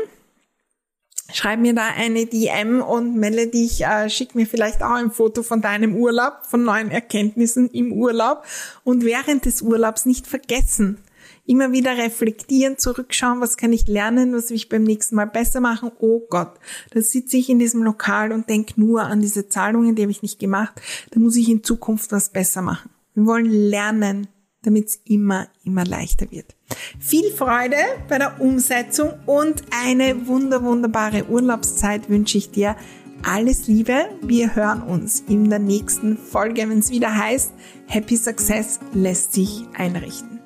Schreib 1.32 1.58
mir 1.58 1.74
da 1.74 1.88
eine 1.96 2.26
DM 2.26 2.80
und 2.80 3.16
melde 3.16 3.48
dich, 3.48 3.84
äh, 3.84 4.08
schick 4.08 4.34
mir 4.34 4.46
vielleicht 4.46 4.82
auch 4.82 4.92
ein 4.92 5.10
Foto 5.10 5.42
von 5.42 5.62
deinem 5.62 5.96
Urlaub, 5.96 6.44
von 6.48 6.62
neuen 6.62 6.90
Erkenntnissen 6.90 7.70
im 7.70 7.92
Urlaub 7.92 8.44
und 8.84 9.04
während 9.04 9.46
des 9.46 9.62
Urlaubs 9.62 10.04
nicht 10.04 10.26
vergessen, 10.26 10.98
immer 11.46 11.72
wieder 11.72 11.96
reflektieren, 11.96 12.78
zurückschauen, 12.78 13.40
was 13.40 13.56
kann 13.56 13.72
ich 13.72 13.86
lernen, 13.86 14.34
was 14.34 14.50
will 14.50 14.56
ich 14.56 14.68
beim 14.68 14.84
nächsten 14.84 15.16
Mal 15.16 15.26
besser 15.26 15.60
machen. 15.60 15.92
Oh 15.98 16.20
Gott, 16.28 16.54
da 16.90 17.00
sitze 17.00 17.36
ich 17.36 17.50
in 17.50 17.58
diesem 17.58 17.82
Lokal 17.82 18.32
und 18.32 18.48
denke 18.48 18.80
nur 18.80 19.02
an 19.02 19.20
diese 19.20 19.48
Zahlungen, 19.48 19.94
die 19.94 20.02
habe 20.02 20.12
ich 20.12 20.22
nicht 20.22 20.38
gemacht. 20.38 20.80
Da 21.10 21.20
muss 21.20 21.36
ich 21.36 21.48
in 21.48 21.62
Zukunft 21.62 22.12
was 22.12 22.30
besser 22.30 22.62
machen. 22.62 22.90
Wir 23.14 23.26
wollen 23.26 23.50
lernen, 23.50 24.28
damit 24.62 24.88
es 24.88 25.00
immer, 25.04 25.48
immer 25.64 25.84
leichter 25.84 26.30
wird. 26.30 26.56
Viel 26.98 27.30
Freude 27.30 27.76
bei 28.08 28.18
der 28.18 28.40
Umsetzung 28.40 29.12
und 29.26 29.62
eine 29.70 30.26
wunder, 30.26 30.62
wunderbare 30.62 31.26
Urlaubszeit 31.28 32.08
wünsche 32.08 32.38
ich 32.38 32.50
dir. 32.50 32.76
Alles 33.22 33.68
Liebe, 33.68 34.06
wir 34.22 34.54
hören 34.54 34.82
uns 34.82 35.20
in 35.28 35.48
der 35.48 35.58
nächsten 35.58 36.18
Folge, 36.18 36.68
wenn 36.68 36.80
es 36.80 36.90
wieder 36.90 37.16
heißt, 37.16 37.52
Happy 37.86 38.16
Success 38.16 38.80
lässt 38.92 39.32
sich 39.32 39.62
einrichten. 39.74 40.43